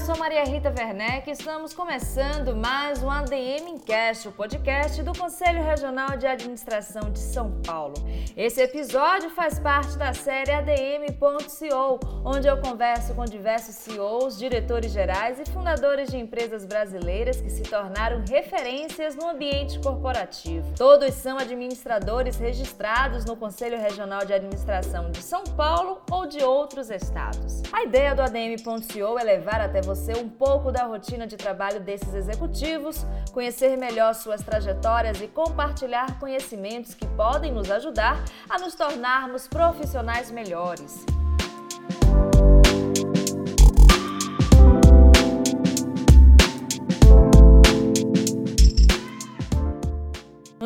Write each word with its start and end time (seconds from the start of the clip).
eu 0.00 0.06
sou 0.06 0.16
Maria 0.16 0.44
Rita 0.44 0.72
Werneck 0.74 1.28
e 1.28 1.32
estamos 1.32 1.74
começando 1.74 2.56
mais 2.56 3.02
um 3.02 3.10
ADM 3.10 3.68
Encast, 3.68 4.28
o 4.28 4.32
podcast 4.32 5.02
do 5.02 5.12
Conselho 5.12 5.62
Regional 5.62 6.16
de 6.16 6.26
Administração 6.26 7.10
de 7.10 7.18
São 7.18 7.50
Paulo. 7.66 7.92
Esse 8.34 8.62
episódio 8.62 9.28
faz 9.28 9.58
parte 9.58 9.98
da 9.98 10.14
série 10.14 10.52
ADM.co, 10.52 12.00
onde 12.24 12.48
eu 12.48 12.58
converso 12.62 13.14
com 13.14 13.26
diversos 13.26 13.74
CEOs, 13.74 14.38
diretores 14.38 14.90
gerais 14.90 15.38
e 15.38 15.44
fundadores 15.50 16.10
de 16.10 16.16
empresas 16.16 16.64
brasileiras 16.64 17.38
que 17.38 17.50
se 17.50 17.62
tornaram 17.62 18.24
referências 18.26 19.14
no 19.14 19.28
ambiente 19.28 19.78
corporativo. 19.80 20.72
Todos 20.78 21.12
são 21.12 21.36
administradores 21.36 22.38
registrados 22.38 23.26
no 23.26 23.36
Conselho 23.36 23.78
Regional 23.78 24.24
de 24.24 24.32
Administração 24.32 25.10
de 25.10 25.20
São 25.20 25.44
Paulo 25.44 26.00
ou 26.10 26.26
de 26.26 26.42
outros 26.42 26.88
estados. 26.88 27.62
A 27.70 27.82
ideia 27.82 28.14
do 28.14 28.22
ADM.co 28.22 29.18
é 29.18 29.24
levar 29.24 29.60
até 29.60 29.82
você 29.82 29.89
um 30.22 30.28
pouco 30.28 30.70
da 30.70 30.84
rotina 30.84 31.26
de 31.26 31.36
trabalho 31.36 31.80
desses 31.80 32.14
executivos, 32.14 33.06
conhecer 33.32 33.76
melhor 33.76 34.14
suas 34.14 34.42
trajetórias 34.42 35.20
e 35.20 35.26
compartilhar 35.28 36.18
conhecimentos 36.18 36.94
que 36.94 37.06
podem 37.06 37.52
nos 37.52 37.70
ajudar 37.70 38.22
a 38.48 38.58
nos 38.58 38.74
tornarmos 38.74 39.48
profissionais 39.48 40.30
melhores. 40.30 41.04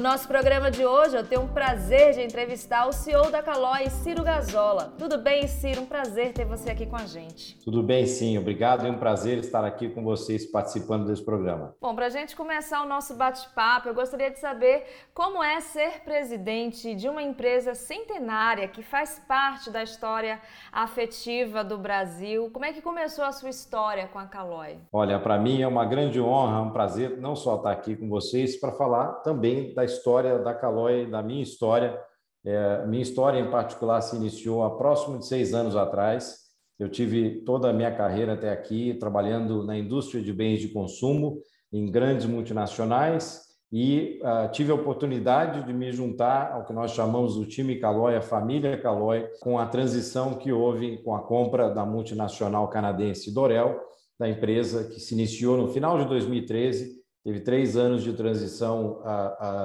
Nosso 0.04 0.28
programa 0.28 0.70
de 0.70 0.84
hoje, 0.84 1.16
eu 1.16 1.24
tenho 1.24 1.40
um 1.40 1.48
prazer 1.48 2.12
de 2.12 2.20
entrevistar 2.20 2.86
o 2.86 2.92
CEO 2.92 3.30
da 3.30 3.42
Calói, 3.42 3.88
Ciro 3.88 4.22
Gazola. 4.22 4.92
Tudo 4.98 5.16
bem, 5.16 5.46
Ciro? 5.46 5.80
Um 5.80 5.86
prazer 5.86 6.34
ter 6.34 6.44
você 6.44 6.70
aqui 6.70 6.84
com 6.84 6.96
a 6.96 7.06
gente. 7.06 7.58
Tudo 7.64 7.82
bem, 7.82 8.06
sim. 8.06 8.36
Obrigado. 8.36 8.86
É 8.86 8.90
um 8.90 8.98
prazer 8.98 9.38
estar 9.38 9.64
aqui 9.64 9.88
com 9.88 10.04
vocês 10.04 10.44
participando 10.44 11.06
desse 11.06 11.24
programa. 11.24 11.74
Bom, 11.80 11.94
para 11.94 12.04
a 12.04 12.10
gente 12.10 12.36
começar 12.36 12.82
o 12.82 12.86
nosso 12.86 13.14
bate-papo, 13.14 13.88
eu 13.88 13.94
gostaria 13.94 14.30
de 14.30 14.38
saber 14.38 14.84
como 15.14 15.42
é 15.42 15.58
ser 15.62 16.02
presidente 16.04 16.94
de 16.94 17.08
uma 17.08 17.22
empresa 17.22 17.74
centenária 17.74 18.68
que 18.68 18.82
faz 18.82 19.18
parte 19.26 19.70
da 19.70 19.82
história 19.82 20.38
afetiva 20.70 21.64
do 21.64 21.78
Brasil. 21.78 22.50
Como 22.52 22.66
é 22.66 22.74
que 22.74 22.82
começou 22.82 23.24
a 23.24 23.32
sua 23.32 23.48
história 23.48 24.06
com 24.08 24.18
a 24.18 24.26
Calói? 24.26 24.76
Olha, 24.92 25.18
para 25.18 25.38
mim 25.38 25.62
é 25.62 25.66
uma 25.66 25.86
grande 25.86 26.20
honra, 26.20 26.60
um 26.60 26.72
prazer 26.72 27.16
não 27.16 27.34
só 27.34 27.56
estar 27.56 27.72
aqui 27.72 27.96
com 27.96 28.06
vocês 28.06 28.54
para 28.54 28.70
falar 28.70 29.22
também 29.22 29.72
da 29.72 29.82
história 29.82 29.93
história 29.94 30.38
da 30.38 30.52
Caloi, 30.52 31.06
da 31.06 31.22
minha 31.22 31.42
história. 31.42 31.98
É, 32.44 32.86
minha 32.86 33.02
história, 33.02 33.38
em 33.38 33.50
particular, 33.50 34.00
se 34.02 34.16
iniciou 34.16 34.62
há 34.62 34.76
próximo 34.76 35.18
de 35.18 35.26
seis 35.26 35.54
anos 35.54 35.76
atrás. 35.76 36.44
Eu 36.78 36.88
tive 36.88 37.42
toda 37.44 37.70
a 37.70 37.72
minha 37.72 37.94
carreira 37.94 38.34
até 38.34 38.50
aqui 38.50 38.94
trabalhando 38.94 39.64
na 39.64 39.78
indústria 39.78 40.22
de 40.22 40.32
bens 40.32 40.60
de 40.60 40.68
consumo, 40.68 41.40
em 41.72 41.90
grandes 41.90 42.26
multinacionais, 42.26 43.44
e 43.72 44.20
uh, 44.22 44.50
tive 44.52 44.70
a 44.70 44.74
oportunidade 44.74 45.64
de 45.66 45.72
me 45.72 45.90
juntar 45.90 46.52
ao 46.52 46.64
que 46.64 46.72
nós 46.72 46.92
chamamos 46.92 47.34
do 47.34 47.46
time 47.46 47.76
Caloi, 47.76 48.14
a 48.14 48.22
família 48.22 48.80
Caloi, 48.80 49.28
com 49.40 49.58
a 49.58 49.66
transição 49.66 50.34
que 50.34 50.52
houve 50.52 50.98
com 51.02 51.14
a 51.14 51.22
compra 51.22 51.70
da 51.70 51.84
multinacional 51.84 52.68
canadense 52.68 53.34
Dorel, 53.34 53.80
da 54.18 54.28
empresa 54.28 54.84
que 54.84 55.00
se 55.00 55.14
iniciou 55.14 55.56
no 55.56 55.68
final 55.68 55.98
de 55.98 56.08
2013 56.08 57.03
teve 57.24 57.40
três 57.40 57.76
anos 57.76 58.02
de 58.02 58.12
transição 58.12 59.00
a, 59.02 59.14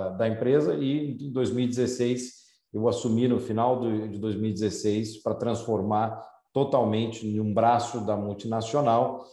a, 0.08 0.10
da 0.12 0.28
empresa 0.28 0.76
e 0.76 1.12
em 1.12 1.32
2016 1.32 2.40
eu 2.74 2.88
assumi 2.88 3.28
no 3.28 3.40
final 3.40 3.82
de 3.82 4.18
2016 4.18 5.22
para 5.22 5.36
transformar 5.36 6.24
totalmente 6.54 7.28
em 7.28 7.40
um 7.40 7.54
braço 7.54 8.06
da 8.06 8.16
multinacional, 8.16 9.26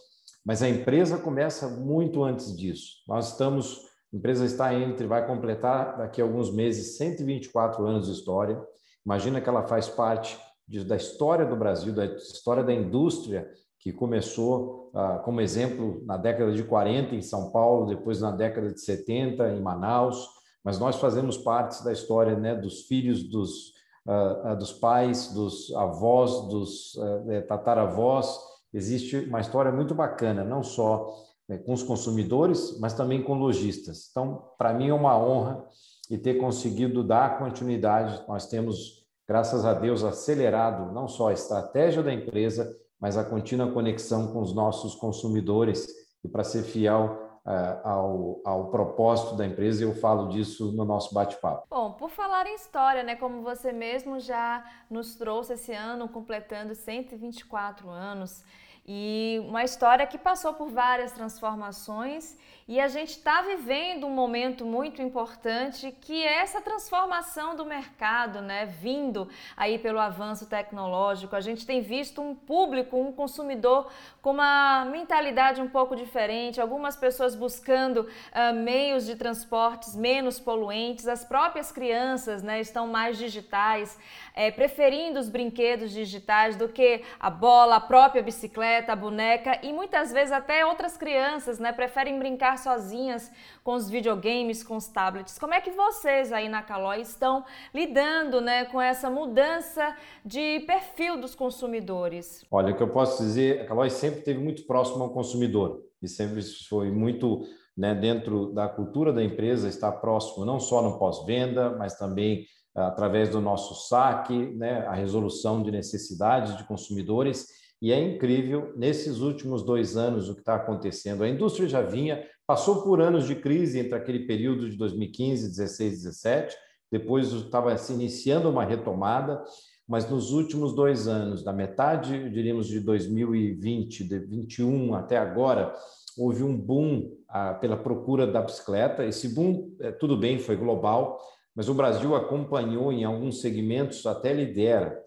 mas 0.45 0.61
a 0.61 0.69
empresa 0.69 1.17
começa 1.17 1.67
muito 1.67 2.23
antes 2.23 2.55
disso. 2.55 3.03
Nós 3.07 3.31
estamos, 3.31 3.81
a 4.13 4.17
empresa 4.17 4.45
está 4.45 4.73
entre, 4.73 5.07
vai 5.07 5.25
completar 5.25 5.97
daqui 5.97 6.21
a 6.21 6.23
alguns 6.23 6.53
meses 6.53 6.97
124 6.97 7.85
anos 7.85 8.07
de 8.07 8.13
história. 8.13 8.61
Imagina 9.05 9.39
que 9.39 9.49
ela 9.49 9.67
faz 9.67 9.87
parte 9.87 10.37
de, 10.67 10.83
da 10.83 10.95
história 10.95 11.45
do 11.45 11.55
Brasil, 11.55 11.93
da 11.93 12.05
história 12.05 12.63
da 12.63 12.73
indústria 12.73 13.49
que 13.87 13.93
começou 13.93 14.91
ah, 14.93 15.21
como 15.23 15.39
exemplo 15.39 16.01
na 16.05 16.17
década 16.17 16.51
de 16.51 16.61
40 16.61 17.15
em 17.15 17.21
São 17.21 17.51
Paulo, 17.51 17.85
depois 17.85 18.19
na 18.19 18.31
década 18.31 18.73
de 18.73 18.81
70 18.81 19.47
em 19.53 19.61
Manaus, 19.61 20.27
mas 20.61 20.77
nós 20.77 20.97
fazemos 20.97 21.37
parte 21.37 21.81
da 21.85 21.93
história 21.93 22.35
né, 22.35 22.53
dos 22.53 22.81
filhos 22.81 23.23
dos, 23.23 23.71
ah, 24.05 24.41
ah 24.43 24.55
dos 24.55 24.73
pais, 24.73 25.31
dos 25.33 25.73
avós, 25.73 26.49
dos 26.49 26.97
eh, 27.29 27.41
tataravós. 27.41 28.37
Existe 28.73 29.19
uma 29.19 29.39
história 29.39 29.71
muito 29.71 29.95
bacana, 29.95 30.43
não 30.43 30.61
só 30.61 31.15
né, 31.47 31.57
com 31.57 31.71
os 31.71 31.81
consumidores, 31.81 32.77
mas 32.77 32.93
também 32.93 33.23
com 33.23 33.35
lojistas. 33.35 34.09
Então, 34.11 34.49
para 34.57 34.73
mim 34.73 34.89
é 34.89 34.93
uma 34.93 35.17
honra 35.17 35.65
e 36.11 36.17
ter 36.17 36.33
conseguido 36.33 37.05
dar 37.05 37.39
continuidade. 37.39 38.21
Nós 38.27 38.47
temos, 38.47 39.05
graças 39.25 39.63
a 39.63 39.73
Deus, 39.73 40.03
acelerado 40.03 40.91
não 40.91 41.07
só 41.07 41.29
a 41.29 41.33
estratégia 41.33 42.03
da 42.03 42.13
empresa, 42.13 42.75
mas 42.99 43.17
a 43.17 43.23
contínua 43.23 43.71
conexão 43.71 44.31
com 44.33 44.41
os 44.41 44.53
nossos 44.53 44.95
consumidores 44.95 45.87
e 46.23 46.27
para 46.27 46.43
ser 46.43 46.63
fiel 46.63 47.39
uh, 47.45 47.87
ao, 47.87 48.41
ao 48.43 48.69
propósito 48.69 49.35
da 49.35 49.45
empresa, 49.45 49.83
eu 49.83 49.93
falo 49.95 50.27
disso 50.29 50.71
no 50.73 50.83
nosso 50.83 51.13
bate-papo. 51.13 51.65
Bom, 51.69 51.93
por 51.93 52.09
falar 52.09 52.45
em 52.47 52.55
história, 52.55 53.03
né, 53.03 53.15
como 53.15 53.41
você 53.41 53.71
mesmo 53.71 54.19
já 54.19 54.65
nos 54.89 55.15
trouxe 55.15 55.53
esse 55.53 55.73
ano, 55.73 56.09
completando 56.09 56.75
124 56.75 57.89
anos, 57.89 58.43
e 58.87 59.41
uma 59.45 59.65
história 59.65 60.07
que 60.07 60.17
passou 60.17 60.53
por 60.53 60.69
várias 60.69 61.11
transformações 61.11 62.37
e 62.69 62.81
a 62.81 62.89
gente 62.89 63.11
está 63.11 63.41
vivendo 63.43 64.05
um 64.05 64.09
momento 64.09 64.65
muito 64.65 65.01
importante 65.01 65.89
que 66.01 66.21
é 66.21 66.39
essa 66.39 66.59
transformação 66.59 67.55
do 67.55 67.65
mercado, 67.65 68.41
né? 68.41 68.65
Vindo 68.65 69.29
aí 69.55 69.79
pelo 69.79 69.99
avanço 69.99 70.47
tecnológico. 70.47 71.33
A 71.33 71.39
gente 71.39 71.65
tem 71.65 71.81
visto 71.81 72.21
um 72.21 72.35
público, 72.35 72.99
um 72.99 73.13
consumidor 73.13 73.89
com 74.21 74.31
uma 74.31 74.83
mentalidade 74.83 75.61
um 75.61 75.69
pouco 75.69 75.95
diferente, 75.95 76.59
algumas 76.59 76.97
pessoas 76.97 77.35
buscando 77.35 78.01
uh, 78.01 78.53
meios 78.53 79.05
de 79.05 79.15
transportes 79.15 79.95
menos 79.95 80.37
poluentes, 80.37 81.07
as 81.07 81.23
próprias 81.23 81.71
crianças 81.71 82.43
né, 82.43 82.59
estão 82.59 82.85
mais 82.85 83.17
digitais, 83.17 83.97
é, 84.33 84.51
preferindo 84.51 85.17
os 85.17 85.29
brinquedos 85.29 85.91
digitais 85.91 86.57
do 86.57 86.67
que 86.67 87.01
a 87.17 87.29
bola, 87.29 87.77
a 87.77 87.79
própria 87.79 88.21
bicicleta, 88.21 88.76
a 88.85 88.95
boneca 88.95 89.59
e 89.63 89.73
muitas 89.73 90.11
vezes 90.11 90.31
até 90.31 90.65
outras 90.65 90.95
crianças 90.97 91.59
né, 91.59 91.71
preferem 91.71 92.19
brincar 92.19 92.57
sozinhas 92.57 93.31
com 93.63 93.73
os 93.73 93.89
videogames, 93.89 94.63
com 94.63 94.75
os 94.75 94.87
tablets. 94.87 95.39
Como 95.39 95.53
é 95.53 95.61
que 95.61 95.71
vocês 95.71 96.31
aí 96.31 96.47
na 96.47 96.61
Calói 96.61 97.01
estão 97.01 97.43
lidando 97.73 98.39
né, 98.39 98.65
com 98.65 98.81
essa 98.81 99.09
mudança 99.09 99.95
de 100.25 100.61
perfil 100.61 101.19
dos 101.19 101.33
consumidores? 101.35 102.45
Olha, 102.51 102.73
o 102.73 102.77
que 102.77 102.83
eu 102.83 102.89
posso 102.89 103.21
dizer, 103.23 103.61
a 103.61 103.65
Calói 103.65 103.89
sempre 103.89 104.19
esteve 104.19 104.39
muito 104.39 104.65
próximo 104.65 105.03
ao 105.03 105.09
consumidor 105.09 105.81
e 106.01 106.07
sempre 106.07 106.41
foi 106.69 106.91
muito 106.91 107.43
né, 107.77 107.93
dentro 107.93 108.53
da 108.53 108.67
cultura 108.67 109.13
da 109.13 109.23
empresa 109.23 109.67
estar 109.67 109.91
próximo, 109.93 110.45
não 110.45 110.59
só 110.59 110.81
no 110.81 110.97
pós-venda, 110.97 111.75
mas 111.77 111.97
também 111.97 112.45
ah, 112.77 112.87
através 112.87 113.29
do 113.29 113.41
nosso 113.41 113.87
saque, 113.87 114.35
né, 114.55 114.85
a 114.87 114.93
resolução 114.93 115.63
de 115.63 115.71
necessidades 115.71 116.55
de 116.55 116.63
consumidores. 116.63 117.47
E 117.81 117.91
é 117.91 117.99
incrível, 117.99 118.73
nesses 118.75 119.19
últimos 119.19 119.63
dois 119.63 119.95
anos, 119.95 120.29
o 120.29 120.33
que 120.33 120.41
está 120.41 120.55
acontecendo. 120.55 121.23
A 121.23 121.29
indústria 121.29 121.67
já 121.67 121.81
vinha 121.81 122.23
Passou 122.47 122.81
por 122.81 123.01
anos 123.01 123.27
de 123.27 123.35
crise 123.35 123.77
entre 123.77 123.93
aquele 123.93 124.19
período 124.19 124.69
de 124.69 124.77
2015, 124.77 125.49
16, 125.49 126.03
17, 126.03 126.55
depois 126.89 127.33
estava 127.33 127.77
se 127.77 127.91
iniciando 127.91 128.49
uma 128.49 128.63
retomada, 128.63 129.43
mas 129.85 130.09
nos 130.09 130.31
últimos 130.31 130.73
dois 130.73 131.09
anos, 131.09 131.43
da 131.43 131.51
metade, 131.51 132.29
diríamos, 132.29 132.67
de 132.67 132.79
2020, 132.79 134.05
de 134.05 134.19
21 134.19 134.95
até 134.95 135.17
agora, 135.17 135.75
houve 136.17 136.41
um 136.41 136.55
boom 136.55 137.11
ah, 137.27 137.53
pela 137.53 137.75
procura 137.75 138.25
da 138.25 138.41
bicicleta. 138.41 139.03
Esse 139.03 139.27
boom, 139.27 139.75
é, 139.81 139.91
tudo 139.91 140.15
bem, 140.15 140.39
foi 140.39 140.55
global, 140.55 141.19
mas 141.53 141.67
o 141.67 141.73
Brasil 141.73 142.15
acompanhou 142.15 142.93
em 142.93 143.03
alguns 143.03 143.41
segmentos, 143.41 144.05
até 144.05 144.31
lidera. 144.31 144.97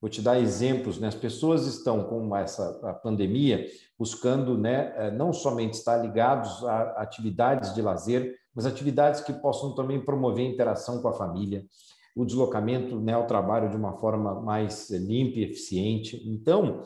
Vou 0.00 0.08
te 0.08 0.22
dar 0.22 0.40
exemplos, 0.40 0.98
né? 0.98 1.08
As 1.08 1.14
pessoas 1.14 1.66
estão 1.66 2.04
com 2.04 2.34
essa 2.34 2.72
pandemia 3.02 3.66
buscando, 3.98 4.56
né, 4.56 4.94
eh, 4.96 5.10
não 5.10 5.30
somente 5.30 5.74
estar 5.74 5.98
ligados 5.98 6.64
a 6.64 7.02
atividades 7.02 7.74
de 7.74 7.82
lazer, 7.82 8.34
mas 8.54 8.64
atividades 8.64 9.20
que 9.20 9.32
possam 9.32 9.74
também 9.74 10.02
promover 10.02 10.46
interação 10.46 11.02
com 11.02 11.08
a 11.08 11.12
família, 11.12 11.66
o 12.16 12.24
deslocamento, 12.24 12.98
né, 12.98 13.12
ao 13.12 13.26
trabalho 13.26 13.68
de 13.68 13.76
uma 13.76 13.92
forma 13.98 14.40
mais 14.40 14.88
limpa 14.88 15.38
e 15.38 15.44
eficiente. 15.44 16.16
Então, 16.26 16.82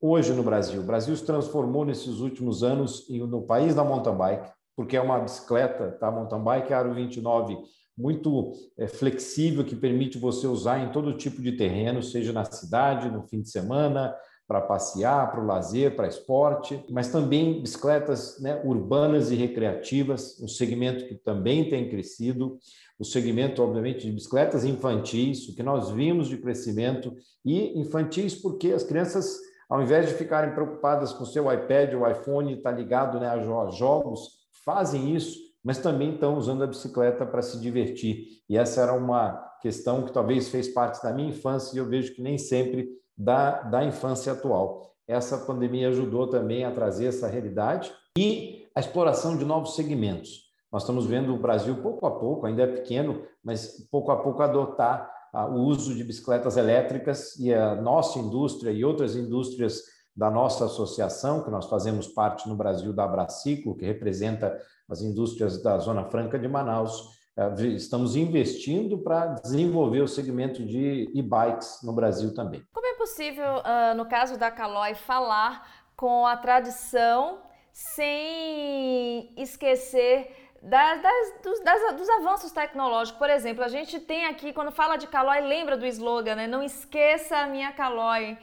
hoje 0.00 0.32
no 0.32 0.42
Brasil, 0.42 0.80
o 0.80 0.84
Brasil 0.84 1.16
se 1.16 1.24
transformou 1.24 1.84
nesses 1.84 2.18
últimos 2.18 2.64
anos 2.64 3.08
no 3.08 3.42
país 3.42 3.76
da 3.76 3.84
mountain 3.84 4.16
bike, 4.16 4.50
porque 4.74 4.96
é 4.96 5.00
uma 5.00 5.20
bicicleta, 5.20 5.92
tá? 5.92 6.10
Mountain 6.10 6.42
bike 6.42 6.74
Aro 6.74 6.92
29 6.92 7.56
muito 7.98 8.52
é, 8.78 8.86
flexível 8.86 9.64
que 9.64 9.74
permite 9.74 10.18
você 10.18 10.46
usar 10.46 10.78
em 10.78 10.92
todo 10.92 11.16
tipo 11.16 11.42
de 11.42 11.52
terreno, 11.52 12.02
seja 12.02 12.32
na 12.32 12.44
cidade, 12.44 13.10
no 13.10 13.26
fim 13.26 13.42
de 13.42 13.50
semana, 13.50 14.14
para 14.46 14.62
passear, 14.62 15.30
para 15.30 15.42
o 15.42 15.46
lazer, 15.46 15.94
para 15.94 16.08
esporte, 16.08 16.82
mas 16.88 17.08
também 17.08 17.60
bicicletas 17.60 18.40
né, 18.40 18.62
urbanas 18.64 19.30
e 19.30 19.34
recreativas, 19.34 20.40
um 20.40 20.48
segmento 20.48 21.06
que 21.06 21.16
também 21.16 21.68
tem 21.68 21.90
crescido, 21.90 22.58
o 22.98 23.04
segmento, 23.04 23.62
obviamente, 23.62 24.06
de 24.06 24.12
bicicletas 24.12 24.64
infantis, 24.64 25.48
o 25.48 25.54
que 25.54 25.62
nós 25.62 25.90
vimos 25.90 26.28
de 26.28 26.38
crescimento, 26.38 27.14
e 27.44 27.78
infantis 27.78 28.34
porque 28.34 28.72
as 28.72 28.82
crianças, 28.82 29.38
ao 29.68 29.82
invés 29.82 30.08
de 30.08 30.14
ficarem 30.14 30.54
preocupadas 30.54 31.12
com 31.12 31.24
o 31.24 31.26
seu 31.26 31.52
iPad 31.52 31.94
ou 31.94 32.10
iPhone, 32.10 32.54
está 32.54 32.70
ligado 32.70 33.20
né, 33.20 33.28
a 33.28 33.38
jogos, 33.70 34.38
fazem 34.64 35.14
isso, 35.14 35.47
mas 35.68 35.76
também 35.76 36.14
estão 36.14 36.38
usando 36.38 36.64
a 36.64 36.66
bicicleta 36.66 37.26
para 37.26 37.42
se 37.42 37.60
divertir. 37.60 38.42
E 38.48 38.56
essa 38.56 38.80
era 38.80 38.94
uma 38.94 39.34
questão 39.60 40.02
que 40.02 40.10
talvez 40.10 40.48
fez 40.48 40.66
parte 40.66 41.02
da 41.02 41.12
minha 41.12 41.28
infância 41.28 41.76
e 41.76 41.78
eu 41.78 41.84
vejo 41.84 42.14
que 42.14 42.22
nem 42.22 42.38
sempre 42.38 42.88
da, 43.14 43.60
da 43.64 43.84
infância 43.84 44.32
atual. 44.32 44.94
Essa 45.06 45.36
pandemia 45.36 45.90
ajudou 45.90 46.26
também 46.26 46.64
a 46.64 46.70
trazer 46.70 47.08
essa 47.08 47.28
realidade 47.28 47.92
e 48.16 48.66
a 48.74 48.80
exploração 48.80 49.36
de 49.36 49.44
novos 49.44 49.74
segmentos. 49.74 50.44
Nós 50.72 50.84
estamos 50.84 51.04
vendo 51.04 51.34
o 51.34 51.38
Brasil, 51.38 51.76
pouco 51.82 52.06
a 52.06 52.18
pouco, 52.18 52.46
ainda 52.46 52.62
é 52.62 52.66
pequeno, 52.66 53.26
mas 53.44 53.86
pouco 53.90 54.10
a 54.10 54.16
pouco 54.22 54.42
adotar 54.42 55.12
o 55.50 55.56
uso 55.66 55.94
de 55.94 56.02
bicicletas 56.02 56.56
elétricas 56.56 57.38
e 57.38 57.52
a 57.52 57.74
nossa 57.74 58.18
indústria 58.18 58.70
e 58.70 58.86
outras 58.86 59.14
indústrias 59.14 59.82
da 60.18 60.28
nossa 60.28 60.64
associação, 60.64 61.44
que 61.44 61.50
nós 61.50 61.66
fazemos 61.66 62.08
parte 62.08 62.48
no 62.48 62.56
Brasil 62.56 62.92
da 62.92 63.04
Abraciclo, 63.04 63.76
que 63.76 63.86
representa 63.86 64.60
as 64.90 65.00
indústrias 65.00 65.62
da 65.62 65.78
Zona 65.78 66.06
Franca 66.06 66.36
de 66.36 66.48
Manaus, 66.48 67.16
é, 67.36 67.62
estamos 67.66 68.16
investindo 68.16 68.98
para 68.98 69.26
desenvolver 69.34 70.00
o 70.00 70.08
segmento 70.08 70.64
de 70.66 71.08
e-bikes 71.14 71.78
no 71.84 71.92
Brasil 71.92 72.34
também. 72.34 72.64
Como 72.72 72.84
é 72.84 72.94
possível, 72.94 73.58
uh, 73.58 73.94
no 73.96 74.06
caso 74.06 74.36
da 74.36 74.50
Caloi, 74.50 74.96
falar 74.96 75.86
com 75.94 76.26
a 76.26 76.36
tradição 76.36 77.38
sem 77.72 79.32
esquecer 79.36 80.34
das, 80.60 81.00
das, 81.00 81.34
dos, 81.44 81.60
das, 81.60 81.96
dos, 81.96 82.08
avanços 82.08 82.50
tecnológicos. 82.50 83.20
Por 83.20 83.30
exemplo, 83.30 83.62
a 83.62 83.68
gente 83.68 84.00
tem 84.00 84.26
aqui, 84.26 84.52
quando 84.52 84.72
fala 84.72 84.96
de 84.96 85.06
Caloi, 85.06 85.40
lembra 85.42 85.76
do 85.76 85.86
slogan, 85.86 86.34
né? 86.34 86.48
Não 86.48 86.60
esqueça 86.60 87.36
a 87.36 87.46
minha 87.46 87.70
Caloi. 87.70 88.36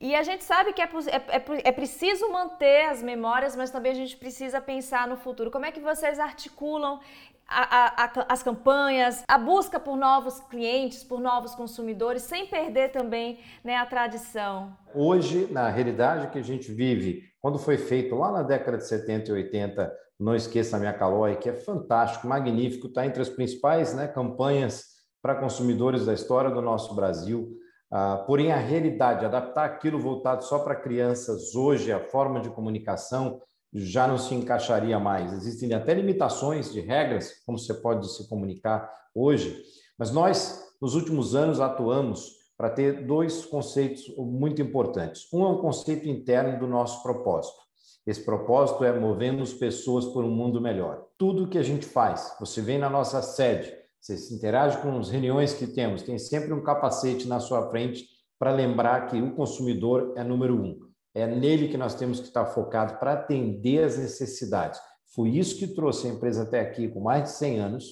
E 0.00 0.14
a 0.14 0.22
gente 0.22 0.44
sabe 0.44 0.72
que 0.72 0.82
é, 0.82 0.84
é, 0.84 1.36
é, 1.36 1.68
é, 1.68 1.72
preciso 1.72 2.30
manter 2.30 2.86
as 2.90 3.02
memórias, 3.02 3.56
mas 3.56 3.70
também 3.70 3.92
a 3.92 3.94
gente 3.94 4.16
precisa 4.16 4.60
pensar 4.60 5.08
no 5.08 5.16
futuro. 5.16 5.50
Como 5.50 5.64
é 5.64 5.72
que 5.72 5.80
vocês 5.80 6.18
articulam 6.18 7.00
a, 7.48 8.04
a, 8.04 8.26
as 8.28 8.42
campanhas, 8.42 9.22
a 9.26 9.38
busca 9.38 9.80
por 9.80 9.96
novos 9.96 10.38
clientes, 10.40 11.02
por 11.02 11.18
novos 11.18 11.54
consumidores, 11.54 12.22
sem 12.22 12.46
perder 12.46 12.90
também 12.90 13.38
né, 13.64 13.76
a 13.76 13.86
tradição? 13.86 14.76
Hoje, 14.94 15.48
na 15.50 15.68
realidade 15.70 16.28
que 16.28 16.38
a 16.38 16.44
gente 16.44 16.70
vive, 16.70 17.22
quando 17.40 17.58
foi 17.58 17.78
feito 17.78 18.14
lá 18.16 18.30
na 18.30 18.42
década 18.42 18.76
de 18.76 18.86
70 18.86 19.30
e 19.30 19.32
80, 19.32 19.92
Não 20.20 20.34
Esqueça 20.34 20.76
a 20.76 20.78
Minha 20.78 20.92
Calói, 20.92 21.36
que 21.36 21.48
é 21.48 21.54
fantástico, 21.54 22.26
magnífico, 22.26 22.88
está 22.88 23.06
entre 23.06 23.22
as 23.22 23.30
principais 23.30 23.94
né, 23.94 24.06
campanhas 24.06 24.84
para 25.22 25.36
consumidores 25.36 26.04
da 26.04 26.12
história 26.12 26.50
do 26.50 26.60
nosso 26.60 26.94
Brasil. 26.94 27.56
Ah, 27.90 28.24
porém, 28.26 28.52
a 28.52 28.56
realidade, 28.56 29.24
adaptar 29.24 29.64
aquilo 29.64 29.98
voltado 29.98 30.44
só 30.44 30.58
para 30.58 30.74
crianças 30.74 31.54
hoje, 31.54 31.92
a 31.92 32.00
forma 32.00 32.40
de 32.40 32.50
comunicação, 32.50 33.40
já 33.72 34.06
não 34.06 34.18
se 34.18 34.34
encaixaria 34.34 34.98
mais. 34.98 35.32
Existem 35.32 35.72
até 35.74 35.94
limitações 35.94 36.72
de 36.72 36.80
regras, 36.80 37.42
como 37.44 37.58
você 37.58 37.74
pode 37.74 38.10
se 38.10 38.28
comunicar 38.28 38.92
hoje, 39.14 39.62
mas 39.98 40.10
nós, 40.10 40.62
nos 40.80 40.94
últimos 40.94 41.34
anos, 41.34 41.60
atuamos 41.60 42.36
para 42.56 42.70
ter 42.70 43.06
dois 43.06 43.44
conceitos 43.44 44.14
muito 44.16 44.62
importantes. 44.62 45.30
Um 45.32 45.44
é 45.44 45.48
o 45.48 45.58
conceito 45.58 46.08
interno 46.08 46.58
do 46.58 46.66
nosso 46.66 47.02
propósito. 47.02 47.66
Esse 48.06 48.24
propósito 48.24 48.84
é 48.84 48.98
movemos 48.98 49.52
pessoas 49.52 50.06
por 50.06 50.24
um 50.24 50.30
mundo 50.30 50.60
melhor. 50.60 51.04
Tudo 51.18 51.48
que 51.48 51.58
a 51.58 51.62
gente 51.62 51.84
faz, 51.84 52.34
você 52.38 52.62
vem 52.62 52.78
na 52.78 52.88
nossa 52.88 53.20
sede, 53.20 53.74
você 54.06 54.16
se 54.16 54.32
interage 54.32 54.78
com 54.78 54.96
as 54.98 55.10
reuniões 55.10 55.52
que 55.52 55.66
temos, 55.66 56.02
tem 56.02 56.16
sempre 56.16 56.52
um 56.52 56.62
capacete 56.62 57.26
na 57.26 57.40
sua 57.40 57.68
frente 57.70 58.06
para 58.38 58.52
lembrar 58.52 59.08
que 59.08 59.20
o 59.20 59.34
consumidor 59.34 60.14
é 60.16 60.22
número 60.22 60.54
um. 60.54 60.78
É 61.12 61.26
nele 61.26 61.66
que 61.66 61.76
nós 61.76 61.94
temos 61.94 62.20
que 62.20 62.26
estar 62.26 62.46
focado 62.46 63.00
para 63.00 63.14
atender 63.14 63.82
as 63.82 63.98
necessidades. 63.98 64.78
Foi 65.12 65.30
isso 65.30 65.58
que 65.58 65.66
trouxe 65.66 66.06
a 66.06 66.10
empresa 66.10 66.44
até 66.44 66.60
aqui 66.60 66.86
com 66.88 67.00
mais 67.00 67.24
de 67.24 67.30
100 67.30 67.58
anos 67.58 67.84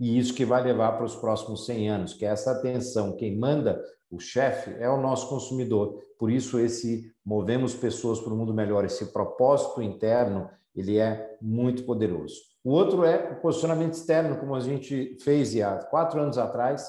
e 0.00 0.18
isso 0.18 0.34
que 0.34 0.44
vai 0.44 0.64
levar 0.64 0.92
para 0.92 1.04
os 1.04 1.14
próximos 1.14 1.64
100 1.66 1.90
anos, 1.90 2.14
que 2.14 2.26
é 2.26 2.28
essa 2.28 2.50
atenção. 2.50 3.14
Quem 3.16 3.38
manda, 3.38 3.80
o 4.10 4.18
chefe, 4.18 4.74
é 4.80 4.88
o 4.88 5.00
nosso 5.00 5.28
consumidor. 5.28 6.02
Por 6.18 6.30
isso, 6.30 6.58
esse 6.58 7.12
movemos 7.24 7.74
pessoas 7.74 8.18
para 8.18 8.32
um 8.32 8.36
mundo 8.36 8.54
melhor, 8.54 8.84
esse 8.84 9.12
propósito 9.12 9.80
interno, 9.80 10.50
ele 10.76 10.98
é 10.98 11.36
muito 11.40 11.84
poderoso. 11.84 12.36
O 12.64 12.70
outro 12.70 13.04
é 13.04 13.32
o 13.32 13.40
posicionamento 13.40 13.94
externo, 13.94 14.38
como 14.38 14.54
a 14.54 14.60
gente 14.60 15.16
fez 15.22 15.58
há 15.60 15.76
quatro 15.84 16.20
anos 16.20 16.36
atrás. 16.36 16.82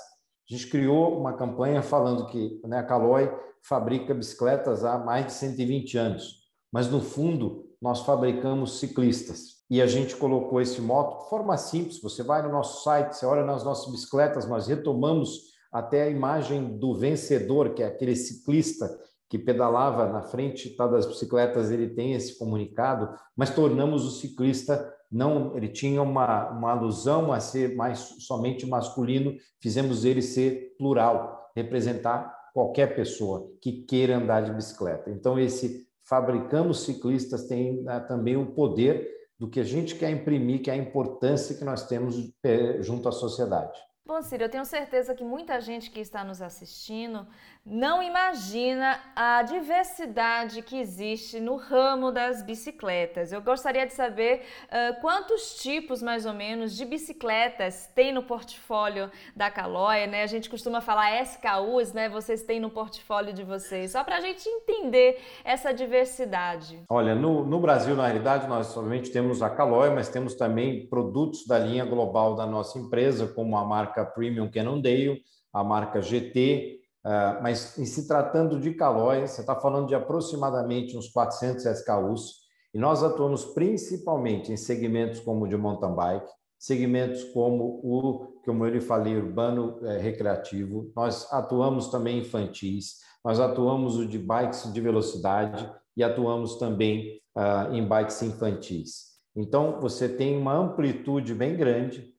A 0.49 0.53
gente 0.53 0.67
criou 0.67 1.19
uma 1.19 1.33
campanha 1.33 1.81
falando 1.81 2.27
que 2.27 2.59
né, 2.65 2.79
a 2.79 2.83
Caloi 2.83 3.31
fabrica 3.61 4.13
bicicletas 4.13 4.83
há 4.83 4.97
mais 4.97 5.27
de 5.27 5.33
120 5.33 5.97
anos, 5.97 6.35
mas 6.71 6.89
no 6.89 7.01
fundo 7.01 7.65
nós 7.81 8.01
fabricamos 8.01 8.79
ciclistas. 8.79 9.57
E 9.69 9.81
a 9.81 9.85
gente 9.85 10.15
colocou 10.15 10.61
esse 10.61 10.81
moto 10.81 11.23
de 11.23 11.29
forma 11.29 11.57
simples. 11.57 12.01
Você 12.01 12.23
vai 12.23 12.41
no 12.41 12.51
nosso 12.51 12.83
site, 12.83 13.13
você 13.13 13.25
olha 13.25 13.45
nas 13.45 13.63
nossas 13.63 13.91
bicicletas, 13.91 14.47
nós 14.47 14.67
retomamos 14.67 15.47
até 15.71 16.03
a 16.03 16.09
imagem 16.09 16.77
do 16.77 16.95
vencedor, 16.95 17.73
que 17.73 17.83
é 17.83 17.87
aquele 17.87 18.15
ciclista 18.15 18.89
que 19.29 19.37
pedalava 19.37 20.07
na 20.07 20.21
frente 20.21 20.69
tá, 20.75 20.87
das 20.87 21.05
bicicletas, 21.05 21.71
ele 21.71 21.89
tem 21.89 22.13
esse 22.13 22.37
comunicado, 22.37 23.09
mas 23.35 23.49
tornamos 23.49 24.05
o 24.05 24.11
ciclista 24.11 24.93
não, 25.11 25.55
ele 25.55 25.69
tinha 25.69 26.01
uma, 26.01 26.49
uma 26.49 26.71
alusão 26.71 27.31
a 27.31 27.39
ser 27.39 27.75
mais 27.75 27.99
somente 28.19 28.65
masculino, 28.65 29.35
fizemos 29.61 30.03
ele 30.03 30.21
ser 30.21 30.75
plural, 30.77 31.49
representar 31.55 32.35
qualquer 32.53 32.95
pessoa 32.95 33.49
que 33.61 33.83
queira 33.83 34.17
andar 34.17 34.41
de 34.41 34.51
bicicleta. 34.51 35.09
Então, 35.09 35.39
esse 35.39 35.87
fabricamos 36.03 36.83
ciclistas 36.83 37.47
tem 37.47 37.83
né, 37.83 37.99
também 38.01 38.35
o 38.35 38.47
poder 38.47 39.07
do 39.39 39.49
que 39.49 39.59
a 39.59 39.63
gente 39.63 39.95
quer 39.95 40.09
imprimir, 40.09 40.61
que 40.61 40.69
é 40.69 40.73
a 40.73 40.77
importância 40.77 41.55
que 41.55 41.63
nós 41.63 41.87
temos 41.87 42.33
é, 42.43 42.81
junto 42.81 43.07
à 43.07 43.11
sociedade. 43.11 43.79
Bom, 44.07 44.21
Ciro, 44.21 44.45
eu 44.45 44.49
tenho 44.49 44.63
certeza 44.63 45.13
que 45.13 45.21
muita 45.21 45.59
gente 45.59 45.91
que 45.91 45.99
está 45.99 46.23
nos 46.23 46.41
assistindo 46.41 47.27
não 47.69 48.01
imagina 48.01 48.97
a 49.13 49.43
diversidade 49.43 50.61
que 50.61 50.79
existe 50.79 51.37
no 51.41 51.57
ramo 51.57 52.13
das 52.13 52.41
bicicletas. 52.41 53.33
Eu 53.33 53.41
gostaria 53.41 53.85
de 53.85 53.93
saber 53.93 54.43
uh, 54.67 55.01
quantos 55.01 55.55
tipos, 55.61 56.01
mais 56.01 56.25
ou 56.25 56.31
menos, 56.31 56.77
de 56.77 56.85
bicicletas 56.85 57.89
tem 57.93 58.13
no 58.13 58.23
portfólio 58.23 59.11
da 59.35 59.51
Calóia, 59.51 60.07
né? 60.07 60.23
A 60.23 60.27
gente 60.27 60.49
costuma 60.49 60.79
falar 60.79 61.21
SKUs, 61.23 61.91
né? 61.91 62.07
Vocês 62.07 62.41
têm 62.43 62.57
no 62.61 62.69
portfólio 62.69 63.33
de 63.33 63.43
vocês, 63.43 63.91
só 63.91 64.01
para 64.05 64.15
a 64.15 64.21
gente 64.21 64.47
entender 64.47 65.21
essa 65.43 65.73
diversidade. 65.73 66.81
Olha, 66.89 67.13
no, 67.13 67.43
no 67.45 67.59
Brasil, 67.59 67.97
na 67.97 68.05
realidade, 68.05 68.47
nós 68.47 68.67
somente 68.67 69.11
temos 69.11 69.41
a 69.41 69.49
Calóia, 69.49 69.91
mas 69.91 70.07
temos 70.07 70.35
também 70.35 70.87
produtos 70.87 71.45
da 71.45 71.59
linha 71.59 71.83
global 71.83 72.33
da 72.35 72.45
nossa 72.45 72.79
empresa, 72.79 73.27
como 73.27 73.57
a 73.57 73.65
marca 73.65 73.96
Premium 74.05 74.49
Cannondale, 74.49 75.21
a 75.53 75.63
marca 75.63 76.01
GT, 76.01 76.77
Uh, 77.07 77.41
mas 77.41 77.77
em 77.77 77.85
se 77.85 78.05
tratando 78.05 78.59
de 78.59 78.73
calóis, 78.73 79.31
você 79.31 79.39
está 79.39 79.55
falando 79.55 79.87
de 79.87 79.95
aproximadamente 79.95 80.97
uns 80.97 81.07
400 81.07 81.63
SKUs, 81.63 82.47
e 82.73 82.77
nós 82.77 83.01
atuamos 83.01 83.45
principalmente 83.45 84.51
em 84.51 84.57
segmentos 84.57 85.21
como 85.21 85.45
o 85.45 85.47
de 85.47 85.55
mountain 85.55 85.95
bike, 85.95 86.27
segmentos 86.59 87.23
como 87.25 87.79
o, 87.81 88.41
como 88.43 88.65
eu 88.65 88.71
lhe 88.71 88.81
falei, 88.81 89.15
urbano 89.15 89.79
é, 89.83 89.99
recreativo, 89.99 90.91
nós 90.93 91.31
atuamos 91.31 91.87
também 91.87 92.19
infantis, 92.19 92.97
nós 93.23 93.39
atuamos 93.39 93.97
o 93.97 94.05
de 94.05 94.19
bikes 94.19 94.71
de 94.73 94.81
velocidade 94.81 95.71
e 95.95 96.03
atuamos 96.03 96.55
também 96.55 97.21
uh, 97.37 97.73
em 97.73 97.87
bikes 97.87 98.21
infantis. 98.21 99.17
Então, 99.33 99.79
você 99.79 100.09
tem 100.09 100.35
uma 100.35 100.55
amplitude 100.55 101.33
bem 101.33 101.55
grande 101.55 102.16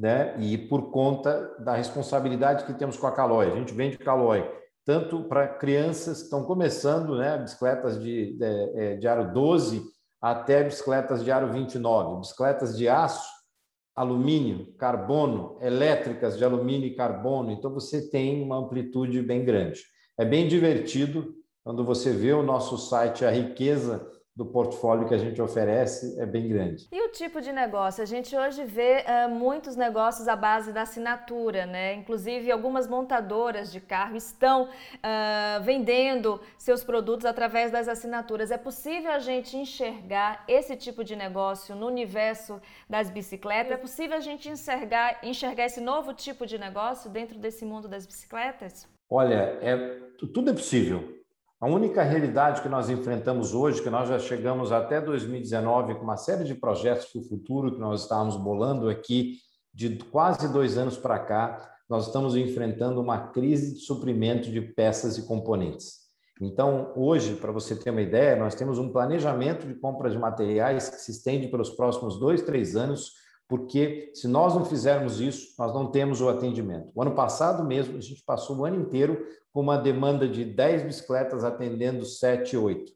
né? 0.00 0.34
E 0.38 0.56
por 0.56 0.90
conta 0.90 1.54
da 1.58 1.74
responsabilidade 1.74 2.64
que 2.64 2.72
temos 2.72 2.96
com 2.96 3.06
a 3.06 3.12
Caloi. 3.12 3.52
A 3.52 3.56
gente 3.56 3.74
vende 3.74 3.98
Caloi 3.98 4.50
tanto 4.86 5.24
para 5.24 5.46
crianças 5.46 6.18
que 6.18 6.24
estão 6.24 6.42
começando, 6.42 7.18
né? 7.18 7.36
Bicicletas 7.36 8.00
de, 8.00 8.32
de, 8.32 8.44
é, 8.44 8.96
de 8.96 9.06
aro 9.06 9.30
12 9.32 9.82
até 10.20 10.64
bicicletas 10.64 11.22
de 11.22 11.30
aro 11.30 11.52
29, 11.52 12.20
bicicletas 12.20 12.76
de 12.76 12.88
aço, 12.88 13.28
alumínio, 13.94 14.74
carbono, 14.78 15.58
elétricas 15.60 16.36
de 16.36 16.44
alumínio 16.44 16.88
e 16.88 16.94
carbono. 16.94 17.50
Então 17.50 17.72
você 17.72 18.08
tem 18.08 18.42
uma 18.42 18.56
amplitude 18.56 19.20
bem 19.22 19.44
grande. 19.44 19.82
É 20.18 20.24
bem 20.24 20.48
divertido 20.48 21.34
quando 21.62 21.84
você 21.84 22.10
vê 22.10 22.32
o 22.32 22.42
nosso 22.42 22.78
site, 22.78 23.24
a 23.24 23.30
riqueza 23.30 24.06
do 24.36 24.46
portfólio 24.46 25.08
que 25.08 25.14
a 25.14 25.18
gente 25.18 25.40
oferece 25.42 26.18
é 26.20 26.24
bem 26.24 26.48
grande. 26.48 26.88
E 26.92 27.02
o 27.02 27.10
tipo 27.10 27.40
de 27.40 27.52
negócio? 27.52 28.02
A 28.02 28.06
gente 28.06 28.36
hoje 28.36 28.64
vê 28.64 29.04
uh, 29.04 29.28
muitos 29.28 29.76
negócios 29.76 30.28
à 30.28 30.36
base 30.36 30.72
da 30.72 30.82
assinatura, 30.82 31.66
né? 31.66 31.94
Inclusive, 31.94 32.50
algumas 32.50 32.86
montadoras 32.86 33.72
de 33.72 33.80
carro 33.80 34.16
estão 34.16 34.64
uh, 34.64 35.62
vendendo 35.62 36.40
seus 36.56 36.84
produtos 36.84 37.26
através 37.26 37.70
das 37.70 37.88
assinaturas. 37.88 38.50
É 38.50 38.56
possível 38.56 39.10
a 39.10 39.18
gente 39.18 39.56
enxergar 39.56 40.44
esse 40.48 40.76
tipo 40.76 41.02
de 41.04 41.16
negócio 41.16 41.74
no 41.74 41.86
universo 41.86 42.60
das 42.88 43.10
bicicletas? 43.10 43.72
É 43.72 43.76
possível 43.76 44.16
a 44.16 44.20
gente 44.20 44.48
enxergar, 44.48 45.18
enxergar 45.22 45.66
esse 45.66 45.80
novo 45.80 46.14
tipo 46.14 46.46
de 46.46 46.56
negócio 46.56 47.10
dentro 47.10 47.38
desse 47.38 47.64
mundo 47.64 47.88
das 47.88 48.06
bicicletas? 48.06 48.88
Olha, 49.10 49.58
é, 49.60 49.76
tudo 50.32 50.50
é 50.50 50.54
possível. 50.54 51.19
A 51.60 51.66
única 51.66 52.02
realidade 52.02 52.62
que 52.62 52.70
nós 52.70 52.88
enfrentamos 52.88 53.52
hoje, 53.52 53.82
que 53.82 53.90
nós 53.90 54.08
já 54.08 54.18
chegamos 54.18 54.72
até 54.72 54.98
2019 54.98 55.94
com 55.96 56.04
uma 56.04 56.16
série 56.16 56.42
de 56.42 56.54
projetos 56.54 57.04
para 57.12 57.20
o 57.20 57.24
futuro 57.24 57.74
que 57.74 57.78
nós 57.78 58.00
estávamos 58.00 58.38
bolando 58.38 58.88
aqui, 58.88 59.40
de 59.74 59.96
quase 60.10 60.50
dois 60.50 60.78
anos 60.78 60.96
para 60.96 61.18
cá, 61.18 61.70
nós 61.86 62.06
estamos 62.06 62.34
enfrentando 62.34 62.98
uma 62.98 63.28
crise 63.28 63.74
de 63.74 63.80
suprimento 63.80 64.50
de 64.50 64.62
peças 64.62 65.18
e 65.18 65.26
componentes. 65.26 65.96
Então, 66.40 66.94
hoje, 66.96 67.34
para 67.34 67.52
você 67.52 67.76
ter 67.76 67.90
uma 67.90 68.00
ideia, 68.00 68.36
nós 68.36 68.54
temos 68.54 68.78
um 68.78 68.90
planejamento 68.90 69.66
de 69.66 69.74
compra 69.74 70.08
de 70.08 70.18
materiais 70.18 70.88
que 70.88 70.96
se 70.96 71.10
estende 71.10 71.48
pelos 71.48 71.68
próximos 71.68 72.18
dois, 72.18 72.40
três 72.40 72.74
anos, 72.74 73.12
porque 73.50 74.12
se 74.14 74.28
nós 74.28 74.54
não 74.54 74.64
fizermos 74.64 75.20
isso, 75.20 75.56
nós 75.58 75.74
não 75.74 75.90
temos 75.90 76.20
o 76.20 76.28
atendimento. 76.28 76.92
O 76.94 77.02
ano 77.02 77.16
passado 77.16 77.64
mesmo, 77.64 77.98
a 77.98 78.00
gente 78.00 78.22
passou 78.24 78.56
o 78.56 78.64
ano 78.64 78.80
inteiro 78.80 79.26
com 79.52 79.60
uma 79.60 79.76
demanda 79.76 80.28
de 80.28 80.44
10 80.44 80.84
bicicletas 80.84 81.42
atendendo 81.42 82.04
7, 82.04 82.56
8. 82.56 82.92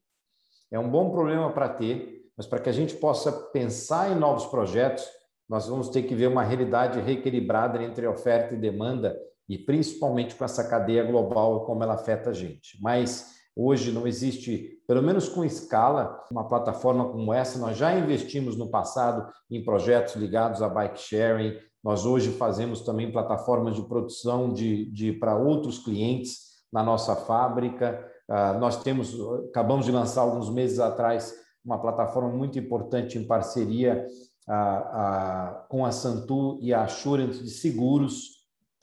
É 0.71 0.79
um 0.79 0.89
bom 0.89 1.11
problema 1.11 1.53
para 1.53 1.69
ter, 1.69 2.23
mas 2.37 2.47
para 2.47 2.61
que 2.61 2.69
a 2.69 2.73
gente 2.73 2.95
possa 2.95 3.33
pensar 3.33 4.13
em 4.13 4.15
novos 4.15 4.47
projetos, 4.47 5.05
nós 5.49 5.67
vamos 5.67 5.89
ter 5.89 6.05
que 6.05 6.15
ver 6.15 6.29
uma 6.29 6.45
realidade 6.45 7.01
reequilibrada 7.01 7.83
entre 7.83 8.07
oferta 8.07 8.55
e 8.55 8.57
demanda, 8.57 9.19
e 9.49 9.59
principalmente 9.59 10.37
com 10.37 10.45
essa 10.45 10.69
cadeia 10.69 11.03
global, 11.03 11.67
como 11.67 11.83
ela 11.83 11.95
afeta 11.95 12.31
a 12.31 12.33
gente. 12.33 12.81
Mas 12.81 13.34
Hoje 13.57 13.93
não 13.93 14.07
existe, 14.07 14.81
pelo 14.87 15.03
menos 15.03 15.29
com 15.29 15.45
escala, 15.45 16.21
uma 16.31 16.49
plataforma 16.49 17.09
como 17.09 17.33
essa. 17.33 17.59
Nós 17.59 17.77
já 17.77 17.97
investimos 17.97 18.57
no 18.57 18.69
passado 18.69 19.33
em 19.51 19.65
projetos 19.65 20.17
ligados 20.17 20.61
a 20.61 20.69
bike 20.69 20.99
sharing. 20.99 21.57
Nós 21.83 22.05
hoje 22.05 22.33
fazemos 22.33 22.81
também 22.81 23.13
plataformas 23.13 23.77
de 23.77 23.83
produção 23.83 24.53
de, 24.53 24.91
de 24.91 25.13
para 25.13 25.37
outros 25.37 25.79
clientes 25.79 26.55
na 26.73 26.83
nossa 26.83 27.15
fábrica. 27.15 28.05
Uh, 28.29 28.59
nós 28.59 28.83
temos, 28.83 29.15
acabamos 29.49 29.87
de 29.87 29.93
lançar 29.93 30.23
alguns 30.23 30.51
meses 30.51 30.81
atrás 30.81 31.33
uma 31.65 31.81
plataforma 31.81 32.31
muito 32.31 32.59
importante 32.59 33.19
em 33.19 33.27
parceria 33.27 34.05
uh, 34.49 34.53
uh, 34.53 35.69
com 35.69 35.87
a 35.87 35.93
Santu 35.93 36.59
e 36.61 36.75
a 36.75 36.83
Assurance 36.83 37.43
de 37.43 37.51
seguros 37.51 38.34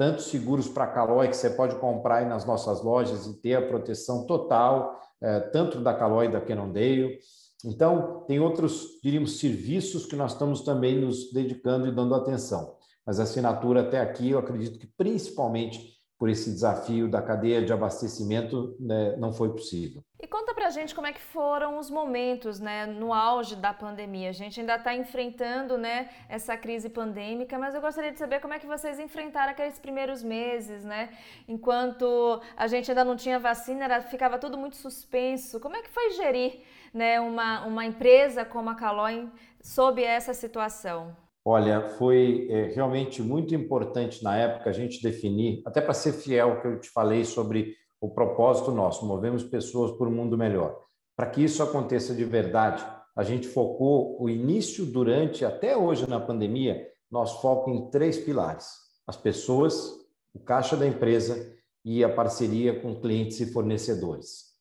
tanto 0.02 0.24
seguros 0.24 0.68
para 0.68 0.88
Calói, 0.88 1.28
que 1.28 1.38
você 1.38 1.52
pode 1.52 1.76
comprar 1.76 2.26
nas 2.26 2.44
nossas 2.44 2.82
lojas 2.82 3.28
e 3.28 3.40
ter 3.40 3.54
a 3.54 3.62
proteção 3.62 4.26
total, 4.26 5.00
é, 5.22 5.40
tanto 5.40 5.80
da 5.80 5.94
Calói 5.94 6.28
da 6.28 6.42
Cannondale. 6.42 7.20
Então, 7.64 8.26
tem 8.28 8.40
outros, 8.40 9.00
diríamos, 9.04 9.38
serviços 9.38 10.08
que 10.08 10.16
nós 10.16 10.32
estamos 10.32 10.62
também 10.62 11.00
nos 11.00 11.32
dedicando 11.32 11.88
e 11.88 11.92
dando 11.92 12.16
atenção. 12.16 12.78
Mas 13.06 13.20
a 13.20 13.24
assinatura 13.24 13.82
até 13.82 14.00
aqui, 14.00 14.32
eu 14.32 14.40
acredito 14.40 14.80
que 14.80 14.88
principalmente 14.98 15.80
por 16.18 16.30
esse 16.30 16.50
desafio 16.50 17.08
da 17.08 17.22
cadeia 17.22 17.64
de 17.64 17.72
abastecimento, 17.72 18.76
né, 18.80 19.16
não 19.18 19.32
foi 19.32 19.50
possível. 19.50 20.04
Conta 20.32 20.54
pra 20.54 20.70
gente 20.70 20.96
como 20.96 21.08
é 21.08 21.12
que 21.12 21.20
foram 21.20 21.78
os 21.78 21.90
momentos, 21.90 22.58
né, 22.58 22.86
no 22.86 23.14
auge 23.14 23.54
da 23.54 23.74
pandemia. 23.74 24.30
A 24.30 24.32
gente 24.32 24.62
ainda 24.62 24.76
está 24.76 24.96
enfrentando, 24.96 25.78
né, 25.78 26.08
essa 26.30 26.56
crise 26.56 26.88
pandêmica, 26.90 27.60
mas 27.60 27.76
eu 27.76 27.82
gostaria 27.82 28.14
de 28.14 28.18
saber 28.18 28.40
como 28.40 28.54
é 28.54 28.60
que 28.60 28.66
vocês 28.66 28.98
enfrentaram 28.98 29.52
aqueles 29.52 29.78
primeiros 29.78 30.24
meses, 30.24 30.86
né, 30.86 31.10
enquanto 31.50 32.42
a 32.56 32.66
gente 32.66 32.90
ainda 32.90 33.04
não 33.04 33.18
tinha 33.18 33.38
vacina, 33.40 33.84
era, 33.84 34.02
ficava 34.04 34.40
tudo 34.40 34.58
muito 34.58 34.78
suspenso. 34.78 35.60
Como 35.60 35.76
é 35.76 35.82
que 35.82 35.90
foi 35.90 36.12
gerir, 36.12 36.62
né, 36.94 37.20
uma, 37.20 37.66
uma 37.66 37.86
empresa 37.86 38.46
como 38.46 38.70
a 38.70 38.76
Caloi 38.76 39.28
sob 39.62 40.02
essa 40.02 40.34
situação? 40.34 41.14
Olha, 41.44 41.82
foi 41.98 42.48
é, 42.50 42.68
realmente 42.74 43.22
muito 43.22 43.54
importante 43.54 44.24
na 44.24 44.38
época 44.38 44.70
a 44.70 44.74
gente 44.74 45.04
definir, 45.04 45.62
até 45.66 45.82
para 45.82 45.94
ser 45.94 46.14
fiel 46.14 46.52
ao 46.52 46.62
que 46.62 46.68
eu 46.68 46.80
te 46.80 46.90
falei 46.90 47.26
sobre 47.26 47.81
o 48.02 48.10
propósito 48.10 48.72
nosso, 48.72 49.06
movemos 49.06 49.44
pessoas 49.44 49.92
por 49.92 50.08
um 50.08 50.12
mundo 50.12 50.36
melhor. 50.36 50.76
Para 51.16 51.30
que 51.30 51.44
isso 51.44 51.62
aconteça 51.62 52.16
de 52.16 52.26
verdade, 52.26 52.84
a 53.16 53.24
gente 53.24 53.48
focou 53.48 54.20
o 54.20 54.28
início, 54.28 54.86
durante, 54.86 55.46
até 55.46 55.78
hoje 55.78 56.10
na 56.10 56.20
pandemia, 56.20 56.88
nosso 57.12 57.40
foco 57.42 57.70
em 57.70 57.92
três 57.92 58.18
pilares: 58.18 58.68
as 59.06 59.16
pessoas, 59.16 59.94
o 60.34 60.40
caixa 60.40 60.76
da 60.76 60.88
empresa 60.88 61.54
e 61.86 62.04
a 62.04 62.14
parceria 62.14 62.82
com 62.82 63.00
clientes 63.00 63.40
e 63.40 63.52
fornecedores. 63.52 64.52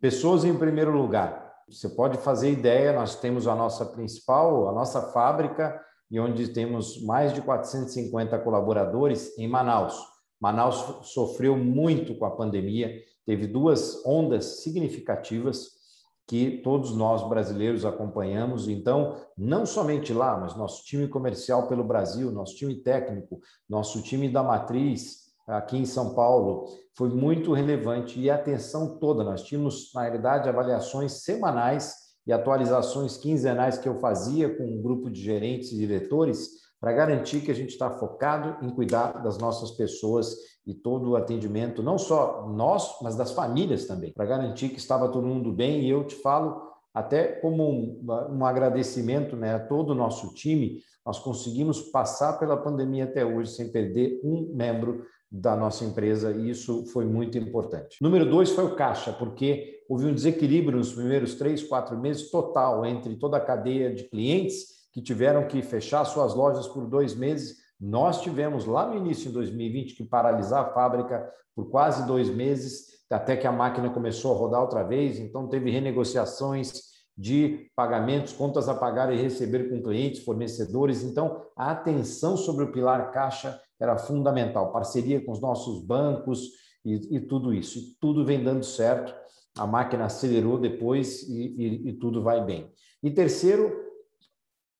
Pessoas 0.00 0.44
em 0.44 0.56
primeiro 0.56 0.92
lugar. 0.92 1.48
Você 1.70 1.88
pode 1.88 2.18
fazer 2.18 2.50
ideia, 2.50 2.92
nós 2.92 3.14
temos 3.14 3.46
a 3.46 3.54
nossa 3.54 3.86
principal, 3.86 4.68
a 4.68 4.72
nossa 4.72 5.00
fábrica 5.12 5.80
e 6.10 6.18
onde 6.18 6.48
temos 6.48 7.02
mais 7.04 7.32
de 7.32 7.40
450 7.40 8.36
colaboradores 8.40 9.38
em 9.38 9.46
Manaus. 9.46 10.09
Manaus 10.40 11.08
sofreu 11.12 11.56
muito 11.56 12.14
com 12.14 12.24
a 12.24 12.30
pandemia, 12.30 12.96
teve 13.26 13.46
duas 13.46 14.04
ondas 14.06 14.62
significativas 14.62 15.78
que 16.26 16.60
todos 16.62 16.96
nós 16.96 17.28
brasileiros 17.28 17.84
acompanhamos. 17.84 18.68
Então, 18.68 19.16
não 19.36 19.66
somente 19.66 20.12
lá, 20.12 20.38
mas 20.38 20.56
nosso 20.56 20.84
time 20.84 21.08
comercial 21.08 21.66
pelo 21.66 21.82
Brasil, 21.82 22.30
nosso 22.30 22.54
time 22.54 22.76
técnico, 22.76 23.40
nosso 23.68 24.00
time 24.00 24.28
da 24.28 24.42
matriz 24.42 25.28
aqui 25.46 25.76
em 25.76 25.84
São 25.84 26.14
Paulo, 26.14 26.66
foi 26.94 27.08
muito 27.08 27.52
relevante 27.52 28.20
e 28.20 28.30
a 28.30 28.36
atenção 28.36 28.98
toda. 28.98 29.24
Nós 29.24 29.42
tínhamos, 29.42 29.90
na 29.92 30.02
realidade, 30.02 30.48
avaliações 30.48 31.24
semanais 31.24 31.96
e 32.24 32.32
atualizações 32.32 33.16
quinzenais 33.16 33.78
que 33.78 33.88
eu 33.88 33.98
fazia 33.98 34.56
com 34.56 34.64
um 34.64 34.80
grupo 34.80 35.10
de 35.10 35.20
gerentes 35.20 35.72
e 35.72 35.78
diretores 35.78 36.59
para 36.80 36.92
garantir 36.92 37.42
que 37.42 37.50
a 37.50 37.54
gente 37.54 37.70
está 37.70 37.90
focado 37.90 38.64
em 38.64 38.70
cuidar 38.70 39.22
das 39.22 39.36
nossas 39.36 39.72
pessoas 39.72 40.34
e 40.66 40.74
todo 40.74 41.10
o 41.10 41.16
atendimento, 41.16 41.82
não 41.82 41.98
só 41.98 42.48
nós, 42.48 42.96
mas 43.02 43.16
das 43.16 43.32
famílias 43.32 43.86
também, 43.86 44.12
para 44.12 44.24
garantir 44.24 44.70
que 44.70 44.78
estava 44.78 45.08
todo 45.08 45.26
mundo 45.26 45.52
bem. 45.52 45.82
E 45.82 45.90
eu 45.90 46.04
te 46.04 46.14
falo, 46.16 46.62
até 46.94 47.24
como 47.24 47.68
um, 47.68 48.04
um 48.30 48.44
agradecimento 48.44 49.36
né, 49.36 49.54
a 49.54 49.60
todo 49.60 49.90
o 49.90 49.94
nosso 49.94 50.32
time, 50.32 50.80
nós 51.04 51.18
conseguimos 51.18 51.82
passar 51.82 52.38
pela 52.38 52.56
pandemia 52.56 53.04
até 53.04 53.24
hoje 53.24 53.52
sem 53.52 53.70
perder 53.70 54.20
um 54.24 54.50
membro 54.54 55.04
da 55.30 55.54
nossa 55.54 55.84
empresa 55.84 56.32
e 56.32 56.50
isso 56.50 56.86
foi 56.86 57.04
muito 57.04 57.38
importante. 57.38 57.96
Número 58.00 58.28
dois 58.28 58.50
foi 58.50 58.64
o 58.64 58.74
caixa, 58.74 59.12
porque 59.12 59.80
houve 59.88 60.06
um 60.06 60.14
desequilíbrio 60.14 60.78
nos 60.78 60.92
primeiros 60.92 61.34
três, 61.36 61.62
quatro 61.62 61.96
meses 61.98 62.30
total 62.30 62.84
entre 62.84 63.16
toda 63.16 63.36
a 63.36 63.44
cadeia 63.44 63.94
de 63.94 64.04
clientes 64.04 64.79
que 64.92 65.02
tiveram 65.02 65.46
que 65.46 65.62
fechar 65.62 66.04
suas 66.04 66.34
lojas 66.34 66.66
por 66.66 66.86
dois 66.86 67.14
meses. 67.14 67.58
Nós 67.80 68.20
tivemos 68.20 68.66
lá 68.66 68.86
no 68.86 68.96
início 68.96 69.28
de 69.28 69.34
2020 69.34 69.94
que 69.94 70.04
paralisar 70.04 70.64
a 70.64 70.72
fábrica 70.72 71.30
por 71.54 71.70
quase 71.70 72.06
dois 72.06 72.28
meses, 72.28 72.86
até 73.10 73.36
que 73.36 73.46
a 73.46 73.52
máquina 73.52 73.90
começou 73.90 74.34
a 74.34 74.38
rodar 74.38 74.60
outra 74.60 74.82
vez. 74.82 75.18
Então, 75.18 75.48
teve 75.48 75.70
renegociações 75.70 76.90
de 77.16 77.70
pagamentos, 77.76 78.32
contas 78.32 78.68
a 78.68 78.74
pagar 78.74 79.12
e 79.12 79.20
receber 79.20 79.68
com 79.68 79.82
clientes, 79.82 80.24
fornecedores. 80.24 81.02
Então, 81.02 81.42
a 81.56 81.70
atenção 81.70 82.36
sobre 82.36 82.64
o 82.64 82.72
pilar 82.72 83.10
caixa 83.12 83.60
era 83.80 83.98
fundamental, 83.98 84.72
parceria 84.72 85.24
com 85.24 85.32
os 85.32 85.40
nossos 85.40 85.84
bancos 85.84 86.50
e, 86.84 87.16
e 87.16 87.20
tudo 87.20 87.52
isso. 87.52 87.78
E 87.78 87.82
tudo 88.00 88.24
vem 88.24 88.42
dando 88.42 88.64
certo, 88.64 89.14
a 89.58 89.66
máquina 89.66 90.04
acelerou 90.04 90.58
depois 90.58 91.22
e, 91.28 91.54
e, 91.58 91.88
e 91.90 91.92
tudo 91.94 92.22
vai 92.22 92.44
bem. 92.44 92.70
E 93.02 93.10
terceiro, 93.10 93.89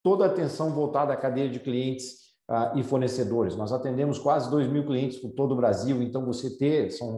toda 0.03 0.25
a 0.25 0.27
atenção 0.27 0.71
voltada 0.71 1.13
à 1.13 1.17
cadeia 1.17 1.49
de 1.49 1.59
clientes 1.59 2.13
uh, 2.49 2.77
e 2.77 2.83
fornecedores. 2.83 3.55
Nós 3.55 3.71
atendemos 3.71 4.19
quase 4.19 4.49
2 4.49 4.67
mil 4.67 4.85
clientes 4.85 5.19
por 5.19 5.31
todo 5.31 5.53
o 5.53 5.57
Brasil, 5.57 6.01
então 6.01 6.25
você 6.25 6.57
ter, 6.57 6.91
são 6.91 7.17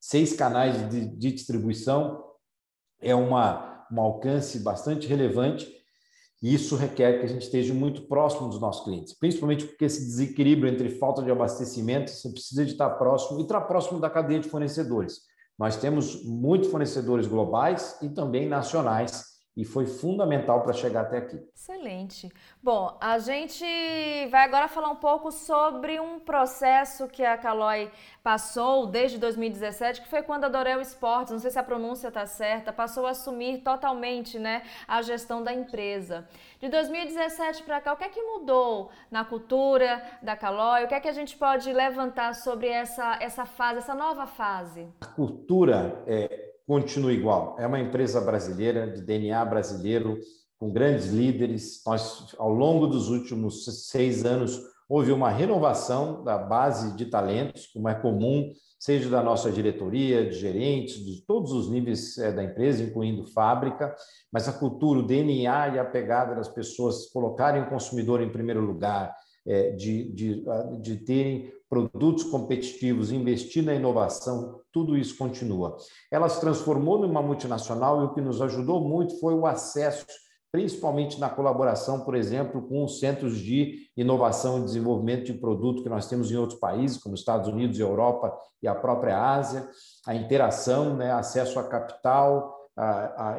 seis 0.00 0.34
canais 0.34 0.88
de, 0.90 1.06
de 1.16 1.32
distribuição, 1.32 2.24
é 3.00 3.14
uma, 3.14 3.86
um 3.92 4.00
alcance 4.00 4.58
bastante 4.60 5.06
relevante 5.06 5.70
e 6.42 6.54
isso 6.54 6.74
requer 6.74 7.18
que 7.18 7.26
a 7.26 7.28
gente 7.28 7.42
esteja 7.42 7.74
muito 7.74 8.02
próximo 8.02 8.48
dos 8.48 8.60
nossos 8.60 8.82
clientes, 8.84 9.12
principalmente 9.12 9.66
porque 9.66 9.84
esse 9.84 10.06
desequilíbrio 10.06 10.72
entre 10.72 10.88
falta 10.88 11.22
de 11.22 11.30
abastecimento, 11.30 12.10
você 12.10 12.30
precisa 12.30 12.64
de 12.64 12.72
estar 12.72 12.88
próximo 12.90 13.38
e 13.38 13.42
estar 13.42 13.60
próximo 13.62 14.00
da 14.00 14.08
cadeia 14.08 14.40
de 14.40 14.48
fornecedores. 14.48 15.20
Nós 15.58 15.76
temos 15.76 16.24
muitos 16.24 16.70
fornecedores 16.70 17.26
globais 17.26 17.98
e 18.00 18.08
também 18.08 18.48
nacionais, 18.48 19.29
e 19.60 19.64
foi 19.64 19.84
fundamental 19.84 20.62
para 20.62 20.72
chegar 20.72 21.02
até 21.02 21.18
aqui. 21.18 21.38
Excelente. 21.54 22.32
Bom, 22.62 22.96
a 22.98 23.18
gente 23.18 23.62
vai 24.30 24.44
agora 24.44 24.68
falar 24.68 24.88
um 24.88 24.96
pouco 24.96 25.30
sobre 25.30 26.00
um 26.00 26.18
processo 26.18 27.06
que 27.06 27.22
a 27.22 27.36
Caloi 27.36 27.90
passou 28.22 28.86
desde 28.86 29.18
2017, 29.18 30.00
que 30.00 30.08
foi 30.08 30.22
quando 30.22 30.44
a 30.44 30.48
Dorel 30.48 30.80
Esportes, 30.80 31.34
não 31.34 31.38
sei 31.38 31.50
se 31.50 31.58
a 31.58 31.62
pronúncia 31.62 32.08
está 32.08 32.24
certa, 32.24 32.72
passou 32.72 33.06
a 33.06 33.10
assumir 33.10 33.58
totalmente 33.58 34.38
né, 34.38 34.62
a 34.88 35.02
gestão 35.02 35.42
da 35.42 35.52
empresa. 35.52 36.26
De 36.58 36.70
2017 36.70 37.62
para 37.62 37.82
cá, 37.82 37.92
o 37.92 37.96
que 37.98 38.04
é 38.04 38.08
que 38.08 38.22
mudou 38.22 38.90
na 39.10 39.26
cultura 39.26 40.02
da 40.22 40.34
Caloi? 40.34 40.84
O 40.84 40.88
que 40.88 40.94
é 40.94 41.00
que 41.00 41.08
a 41.08 41.12
gente 41.12 41.36
pode 41.36 41.70
levantar 41.70 42.34
sobre 42.34 42.68
essa, 42.68 43.18
essa 43.20 43.44
fase, 43.44 43.80
essa 43.80 43.94
nova 43.94 44.26
fase? 44.26 44.88
A 45.02 45.06
cultura 45.06 46.02
é, 46.06 46.49
continua 46.70 47.12
igual. 47.12 47.56
É 47.58 47.66
uma 47.66 47.80
empresa 47.80 48.20
brasileira, 48.20 48.86
de 48.86 49.02
DNA 49.02 49.44
brasileiro, 49.44 50.20
com 50.56 50.72
grandes 50.72 51.08
líderes. 51.08 51.82
Nós, 51.84 52.32
ao 52.38 52.48
longo 52.48 52.86
dos 52.86 53.08
últimos 53.08 53.64
seis 53.88 54.24
anos, 54.24 54.56
houve 54.88 55.10
uma 55.10 55.30
renovação 55.30 56.22
da 56.22 56.38
base 56.38 56.96
de 56.96 57.06
talentos, 57.06 57.66
como 57.66 57.88
é 57.88 57.94
comum, 57.96 58.52
seja 58.78 59.10
da 59.10 59.20
nossa 59.20 59.50
diretoria, 59.50 60.30
de 60.30 60.36
gerentes, 60.38 61.04
de 61.04 61.26
todos 61.26 61.50
os 61.50 61.68
níveis 61.68 62.16
é, 62.18 62.30
da 62.30 62.44
empresa, 62.44 62.84
incluindo 62.84 63.26
fábrica, 63.26 63.92
mas 64.32 64.48
a 64.48 64.52
cultura, 64.52 65.00
o 65.00 65.06
DNA 65.06 65.70
e 65.70 65.78
a 65.80 65.84
pegada 65.84 66.36
das 66.36 66.48
pessoas 66.48 67.06
colocarem 67.06 67.62
o 67.62 67.68
consumidor 67.68 68.22
em 68.22 68.30
primeiro 68.30 68.60
lugar, 68.60 69.12
de, 69.76 70.12
de, 70.12 70.44
de 70.80 70.96
terem 70.98 71.52
produtos 71.68 72.24
competitivos, 72.24 73.12
investir 73.12 73.64
na 73.64 73.74
inovação, 73.74 74.60
tudo 74.72 74.96
isso 74.96 75.16
continua. 75.16 75.76
Ela 76.10 76.28
se 76.28 76.40
transformou 76.40 76.98
numa 76.98 77.22
multinacional 77.22 78.00
e 78.00 78.04
o 78.06 78.14
que 78.14 78.20
nos 78.20 78.42
ajudou 78.42 78.80
muito 78.80 79.18
foi 79.20 79.34
o 79.34 79.46
acesso, 79.46 80.04
principalmente 80.50 81.20
na 81.20 81.30
colaboração, 81.30 82.00
por 82.00 82.16
exemplo, 82.16 82.62
com 82.62 82.84
os 82.84 82.98
centros 82.98 83.38
de 83.38 83.88
inovação 83.96 84.58
e 84.58 84.64
desenvolvimento 84.64 85.26
de 85.26 85.34
produto 85.34 85.84
que 85.84 85.88
nós 85.88 86.08
temos 86.08 86.30
em 86.32 86.36
outros 86.36 86.58
países, 86.58 86.98
como 86.98 87.14
Estados 87.14 87.48
Unidos, 87.48 87.78
Europa 87.78 88.36
e 88.60 88.66
a 88.66 88.74
própria 88.74 89.16
Ásia, 89.16 89.68
a 90.04 90.14
interação, 90.14 90.96
né, 90.96 91.12
acesso 91.12 91.58
a 91.60 91.68
capital, 91.68 92.59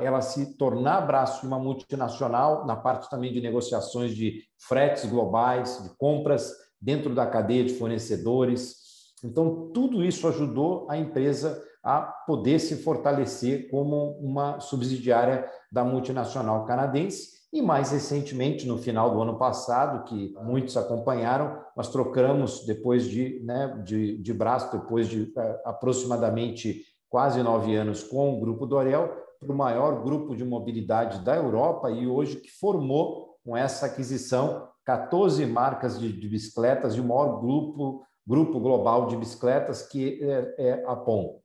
ela 0.02 0.22
se 0.22 0.58
tornar 0.58 1.02
braço 1.02 1.42
de 1.42 1.48
uma 1.48 1.58
multinacional 1.58 2.66
na 2.66 2.76
parte 2.76 3.10
também 3.10 3.34
de 3.34 3.42
negociações 3.42 4.16
de 4.16 4.44
fretes 4.60 5.06
globais, 5.06 5.82
de 5.84 5.98
compras 5.98 6.52
dentro 6.80 7.14
da 7.14 7.26
cadeia 7.26 7.64
de 7.64 7.74
fornecedores. 7.74 8.76
Então, 9.24 9.72
tudo 9.74 10.04
isso 10.04 10.28
ajudou 10.28 10.88
a 10.90 10.98
empresa 10.98 11.62
a 11.84 12.02
poder 12.02 12.60
se 12.60 12.78
fortalecer 12.78 13.70
como 13.70 14.12
uma 14.20 14.60
subsidiária 14.60 15.50
da 15.72 15.84
multinacional 15.84 16.66
canadense. 16.66 17.42
E 17.54 17.62
mais 17.62 17.92
recentemente, 17.92 18.66
no 18.66 18.78
final 18.78 19.12
do 19.12 19.22
ano 19.22 19.38
passado, 19.38 20.06
que 20.06 20.34
muitos 20.42 20.78
acompanharam, 20.78 21.60
nós 21.76 21.90
trocamos 21.90 22.66
depois 22.66 23.06
de, 23.06 23.42
né, 23.44 23.82
de, 23.84 24.18
de 24.20 24.34
braço, 24.34 24.72
depois 24.72 25.08
de 25.08 25.24
uh, 25.24 25.60
aproximadamente 25.66 26.86
quase 27.10 27.44
nove 27.44 27.76
anos 27.76 28.04
com 28.04 28.34
o 28.34 28.40
Grupo 28.40 28.66
Dorel, 28.66 29.12
para 29.42 29.52
o 29.52 29.58
maior 29.58 30.04
grupo 30.04 30.36
de 30.36 30.46
mobilidade 30.46 31.26
da 31.26 31.36
Europa 31.36 31.90
e 31.90 32.08
hoje 32.08 32.36
que 32.36 32.52
formou 32.52 33.40
com 33.44 33.58
essa 33.58 33.88
aquisição 33.88 34.70
14 34.86 35.44
marcas 35.48 36.00
de, 36.00 36.14
de 36.14 36.28
bicicletas 36.28 36.94
e 36.94 37.02
o 37.02 37.04
maior 37.04 37.42
grupo, 37.42 38.06
grupo 38.26 38.60
global 38.60 39.08
de 39.08 39.18
bicicletas, 39.18 39.82
que 39.88 40.24
é, 40.24 40.56
é 40.60 40.86
a 40.86 40.96
POM. 40.96 41.40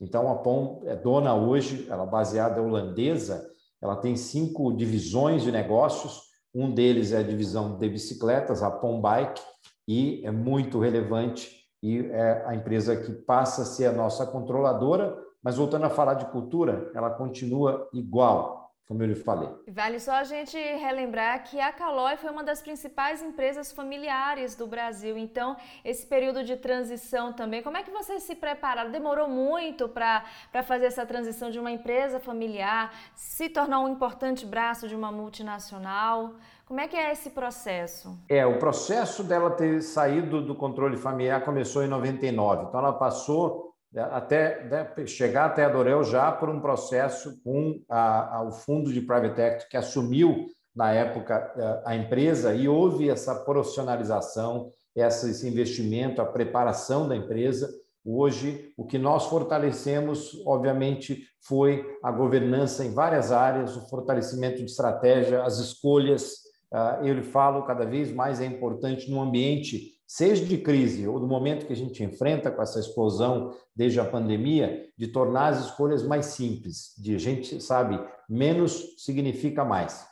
Então, 0.00 0.28
a 0.30 0.34
POM 0.36 0.82
é 0.84 0.96
dona 0.96 1.34
hoje, 1.34 1.86
ela 1.88 2.04
é 2.04 2.10
baseada 2.10 2.60
holandesa, 2.60 3.48
ela 3.80 3.96
tem 3.96 4.16
cinco 4.16 4.72
divisões 4.72 5.42
de 5.42 5.52
negócios, 5.52 6.22
um 6.52 6.72
deles 6.72 7.12
é 7.12 7.18
a 7.18 7.22
divisão 7.22 7.78
de 7.78 7.88
bicicletas, 7.88 8.64
a 8.64 8.70
POM 8.70 9.00
Bike, 9.00 9.40
e 9.86 10.22
é 10.24 10.30
muito 10.30 10.80
relevante 10.80 11.56
e 11.80 11.98
é 12.10 12.44
a 12.46 12.54
empresa 12.56 12.96
que 12.96 13.12
passa 13.12 13.62
a 13.62 13.64
ser 13.64 13.86
a 13.86 13.92
nossa 13.92 14.26
controladora, 14.26 15.16
mas 15.48 15.56
voltando 15.56 15.86
a 15.86 15.88
falar 15.88 16.12
de 16.12 16.26
cultura, 16.26 16.90
ela 16.94 17.08
continua 17.08 17.88
igual 17.94 18.70
como 18.86 19.02
eu 19.02 19.06
lhe 19.06 19.14
falei. 19.14 19.48
Vale 19.66 19.98
só 19.98 20.12
a 20.12 20.24
gente 20.24 20.58
relembrar 20.58 21.42
que 21.44 21.58
a 21.58 21.72
Caloi 21.72 22.18
foi 22.18 22.30
uma 22.30 22.44
das 22.44 22.60
principais 22.60 23.22
empresas 23.22 23.72
familiares 23.72 24.54
do 24.54 24.66
Brasil. 24.66 25.16
Então, 25.16 25.56
esse 25.82 26.04
período 26.04 26.44
de 26.44 26.54
transição 26.54 27.32
também, 27.32 27.62
como 27.62 27.78
é 27.78 27.82
que 27.82 27.90
vocês 27.90 28.24
se 28.24 28.34
prepararam? 28.34 28.90
Demorou 28.90 29.26
muito 29.26 29.88
para 29.88 30.22
fazer 30.64 30.84
essa 30.84 31.06
transição 31.06 31.50
de 31.50 31.58
uma 31.58 31.70
empresa 31.70 32.20
familiar, 32.20 32.92
se 33.14 33.48
tornar 33.48 33.80
um 33.80 33.88
importante 33.88 34.44
braço 34.44 34.86
de 34.86 34.94
uma 34.94 35.10
multinacional? 35.10 36.34
Como 36.66 36.78
é 36.80 36.86
que 36.86 36.96
é 36.96 37.10
esse 37.10 37.30
processo? 37.30 38.18
É, 38.28 38.44
o 38.44 38.58
processo 38.58 39.24
dela 39.24 39.50
ter 39.50 39.80
saído 39.80 40.42
do 40.42 40.54
controle 40.54 40.98
familiar 40.98 41.42
começou 41.42 41.82
em 41.82 41.88
99. 41.88 42.66
Então, 42.66 42.80
ela 42.80 42.92
passou 42.92 43.67
até 43.96 44.64
né, 44.64 45.06
chegar 45.06 45.46
até 45.46 45.64
a 45.64 45.68
Dorel 45.68 46.04
já 46.04 46.30
por 46.30 46.48
um 46.48 46.60
processo 46.60 47.40
com 47.42 47.80
a, 47.88 48.36
a, 48.36 48.42
o 48.42 48.52
fundo 48.52 48.92
de 48.92 49.00
private 49.00 49.40
equity 49.40 49.68
que 49.68 49.76
assumiu 49.76 50.46
na 50.76 50.92
época 50.92 51.52
eh, 51.56 51.82
a 51.86 51.96
empresa 51.96 52.54
e 52.54 52.68
houve 52.68 53.10
essa 53.10 53.34
profissionalização, 53.34 54.70
esse 54.94 55.48
investimento, 55.48 56.20
a 56.20 56.26
preparação 56.26 57.08
da 57.08 57.16
empresa. 57.16 57.68
Hoje, 58.04 58.72
o 58.76 58.86
que 58.86 58.96
nós 58.96 59.26
fortalecemos, 59.26 60.40
obviamente, 60.46 61.24
foi 61.40 61.84
a 62.02 62.12
governança 62.12 62.84
em 62.84 62.94
várias 62.94 63.32
áreas, 63.32 63.76
o 63.76 63.88
fortalecimento 63.88 64.58
de 64.58 64.66
estratégia, 64.66 65.42
as 65.42 65.58
escolhas. 65.58 66.34
Ah, 66.72 67.00
eu 67.02 67.14
lhe 67.14 67.22
falo, 67.22 67.64
cada 67.64 67.84
vez 67.84 68.12
mais 68.12 68.40
é 68.40 68.46
importante 68.46 69.10
no 69.10 69.20
ambiente 69.20 69.97
seja 70.08 70.42
de 70.42 70.56
crise 70.56 71.06
ou 71.06 71.20
do 71.20 71.26
momento 71.26 71.66
que 71.66 71.72
a 71.74 71.76
gente 71.76 72.02
enfrenta 72.02 72.50
com 72.50 72.62
essa 72.62 72.80
explosão 72.80 73.54
desde 73.76 74.00
a 74.00 74.06
pandemia, 74.06 74.88
de 74.96 75.08
tornar 75.08 75.48
as 75.48 75.66
escolhas 75.66 76.02
mais 76.02 76.26
simples, 76.26 76.94
de 76.96 77.14
a 77.14 77.18
gente 77.18 77.60
sabe, 77.62 78.00
menos 78.26 78.94
significa 78.96 79.66
mais. 79.66 80.08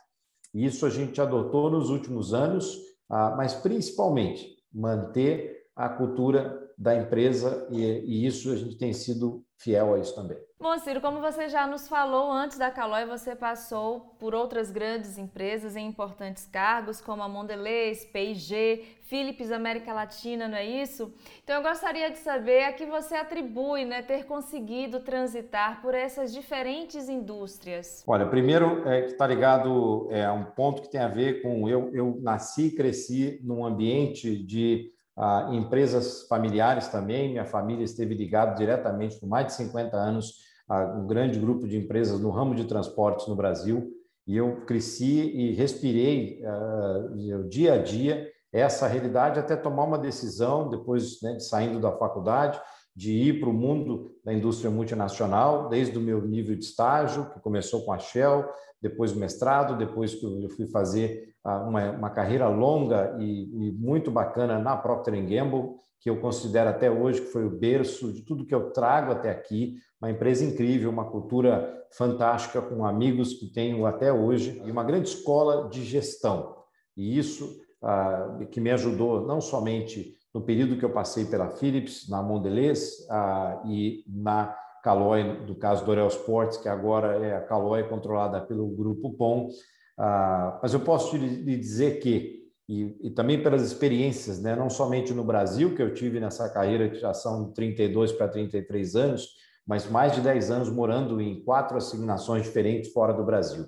Isso 0.52 0.84
a 0.84 0.90
gente 0.90 1.18
adotou 1.18 1.70
nos 1.70 1.88
últimos 1.88 2.34
anos, 2.34 2.78
ah, 3.08 3.34
mas 3.36 3.54
principalmente 3.54 4.54
manter 4.70 5.64
a 5.74 5.88
cultura 5.88 6.65
da 6.76 6.94
empresa 6.94 7.66
e, 7.70 8.26
isso 8.26 8.52
a 8.52 8.56
gente 8.56 8.76
tem 8.76 8.92
sido 8.92 9.42
fiel 9.56 9.94
a 9.94 9.98
isso 9.98 10.14
também. 10.14 10.36
Bom, 10.58 10.78
Ciro, 10.78 11.02
como 11.02 11.20
você 11.20 11.48
já 11.48 11.66
nos 11.66 11.86
falou, 11.86 12.32
antes 12.32 12.58
da 12.58 12.70
Calói 12.70 13.04
você 13.04 13.36
passou 13.36 14.16
por 14.18 14.34
outras 14.34 14.70
grandes 14.70 15.18
empresas 15.18 15.76
em 15.76 15.86
importantes 15.86 16.46
cargos, 16.46 17.00
como 17.00 17.22
a 17.22 17.28
Mondelez, 17.28 18.06
P&G, 18.06 18.82
Philips 19.02 19.52
América 19.52 19.92
Latina, 19.92 20.48
não 20.48 20.56
é 20.56 20.64
isso? 20.64 21.14
Então 21.44 21.56
eu 21.56 21.62
gostaria 21.62 22.10
de 22.10 22.18
saber 22.18 22.64
a 22.64 22.72
que 22.72 22.86
você 22.86 23.14
atribui 23.14 23.84
né, 23.84 24.02
ter 24.02 24.24
conseguido 24.24 25.00
transitar 25.00 25.82
por 25.82 25.94
essas 25.94 26.32
diferentes 26.32 27.08
indústrias. 27.08 28.02
Olha, 28.06 28.26
primeiro 28.26 28.88
é, 28.88 29.06
está 29.06 29.26
ligado 29.26 30.08
é, 30.10 30.24
a 30.24 30.32
um 30.32 30.44
ponto 30.44 30.82
que 30.82 30.90
tem 30.90 31.00
a 31.00 31.08
ver 31.08 31.42
com 31.42 31.68
eu, 31.68 31.90
eu 31.94 32.18
nasci 32.22 32.68
e 32.68 32.74
cresci 32.74 33.40
num 33.44 33.64
ambiente 33.64 34.36
de 34.36 34.95
ah, 35.16 35.48
empresas 35.52 36.26
familiares 36.28 36.88
também. 36.88 37.30
Minha 37.30 37.46
família 37.46 37.84
esteve 37.84 38.14
ligada 38.14 38.54
diretamente 38.54 39.18
por 39.18 39.28
mais 39.28 39.46
de 39.46 39.52
50 39.54 39.96
anos 39.96 40.34
a 40.68 40.84
um 40.84 41.06
grande 41.06 41.38
grupo 41.38 41.66
de 41.66 41.76
empresas 41.76 42.20
no 42.20 42.30
ramo 42.30 42.54
de 42.54 42.64
transportes 42.64 43.26
no 43.26 43.36
Brasil. 43.36 43.90
E 44.26 44.36
eu 44.36 44.64
cresci 44.66 45.30
e 45.34 45.52
respirei 45.54 46.42
uh, 46.42 47.48
dia 47.48 47.74
a 47.74 47.82
dia 47.82 48.28
essa 48.52 48.86
realidade 48.86 49.38
até 49.38 49.54
tomar 49.54 49.84
uma 49.84 49.98
decisão, 49.98 50.68
depois 50.68 51.20
né, 51.22 51.38
saindo 51.38 51.78
da 51.78 51.92
faculdade, 51.92 52.60
de 52.94 53.12
ir 53.12 53.40
para 53.40 53.50
o 53.50 53.52
mundo 53.52 54.10
da 54.26 54.34
indústria 54.34 54.68
multinacional, 54.68 55.68
desde 55.68 55.96
o 55.96 56.00
meu 56.00 56.20
nível 56.20 56.56
de 56.56 56.64
estágio, 56.64 57.30
que 57.30 57.38
começou 57.38 57.84
com 57.84 57.92
a 57.92 57.98
Shell, 57.98 58.44
depois 58.82 59.12
o 59.12 59.20
mestrado, 59.20 59.78
depois 59.78 60.16
que 60.16 60.24
eu 60.24 60.50
fui 60.50 60.66
fazer 60.66 61.32
ah, 61.44 61.62
uma, 61.62 61.92
uma 61.92 62.10
carreira 62.10 62.48
longa 62.48 63.16
e, 63.20 63.68
e, 63.68 63.72
muito 63.78 64.10
bacana 64.10 64.58
na 64.58 64.76
Procter 64.76 65.14
Gamble, 65.24 65.76
que 66.00 66.10
eu 66.10 66.20
considero 66.20 66.70
até 66.70 66.90
hoje 66.90 67.20
que 67.20 67.28
foi 67.28 67.46
o 67.46 67.56
berço 67.56 68.12
de 68.12 68.22
tudo 68.22 68.44
que 68.44 68.54
eu 68.54 68.72
trago 68.72 69.12
até 69.12 69.30
aqui, 69.30 69.76
uma 70.02 70.10
empresa 70.10 70.44
incrível, 70.44 70.90
uma 70.90 71.08
cultura 71.08 71.72
fantástica, 71.96 72.60
com 72.60 72.84
amigos 72.84 73.34
que 73.34 73.46
tenho 73.46 73.86
até 73.86 74.12
hoje, 74.12 74.60
e 74.64 74.70
uma 74.72 74.82
grande 74.82 75.08
escola 75.08 75.68
de 75.68 75.84
gestão. 75.84 76.56
E 76.96 77.16
isso 77.16 77.60
ah, 77.80 78.40
que 78.50 78.60
me 78.60 78.72
ajudou 78.72 79.24
não 79.24 79.40
somente 79.40 80.15
no 80.36 80.42
período 80.42 80.76
que 80.76 80.84
eu 80.84 80.90
passei 80.90 81.24
pela 81.24 81.48
Philips, 81.48 82.10
na 82.10 82.22
Mondelez 82.22 83.06
ah, 83.08 83.62
e 83.64 84.04
na 84.06 84.54
Caloi, 84.84 85.46
do 85.46 85.54
caso 85.54 85.82
do 85.82 85.90
Orel 85.90 86.08
Sports, 86.08 86.58
que 86.58 86.68
agora 86.68 87.16
é 87.26 87.34
a 87.34 87.40
Caloi 87.40 87.84
controlada 87.84 88.42
pelo 88.42 88.68
grupo 88.68 89.14
POM. 89.14 89.48
Ah, 89.96 90.60
mas 90.62 90.74
eu 90.74 90.80
posso 90.80 91.16
lhe 91.16 91.56
dizer 91.56 92.00
que, 92.00 92.50
e, 92.68 92.98
e, 93.00 93.10
também 93.12 93.42
pelas 93.42 93.62
experiências, 93.62 94.38
né, 94.42 94.54
não 94.54 94.68
somente 94.68 95.14
no 95.14 95.24
Brasil, 95.24 95.74
que 95.74 95.82
eu 95.82 95.94
tive 95.94 96.20
nessa 96.20 96.50
carreira, 96.50 96.90
que 96.90 97.00
já 97.00 97.14
são 97.14 97.50
32 97.54 98.12
para 98.12 98.28
33 98.28 98.94
anos, 98.94 99.28
mas 99.66 99.90
mais 99.90 100.12
de 100.14 100.20
10 100.20 100.50
anos 100.50 100.68
morando 100.68 101.18
em 101.18 101.42
quatro 101.44 101.78
assignações 101.78 102.42
diferentes 102.42 102.92
fora 102.92 103.14
do 103.14 103.24
Brasil. 103.24 103.64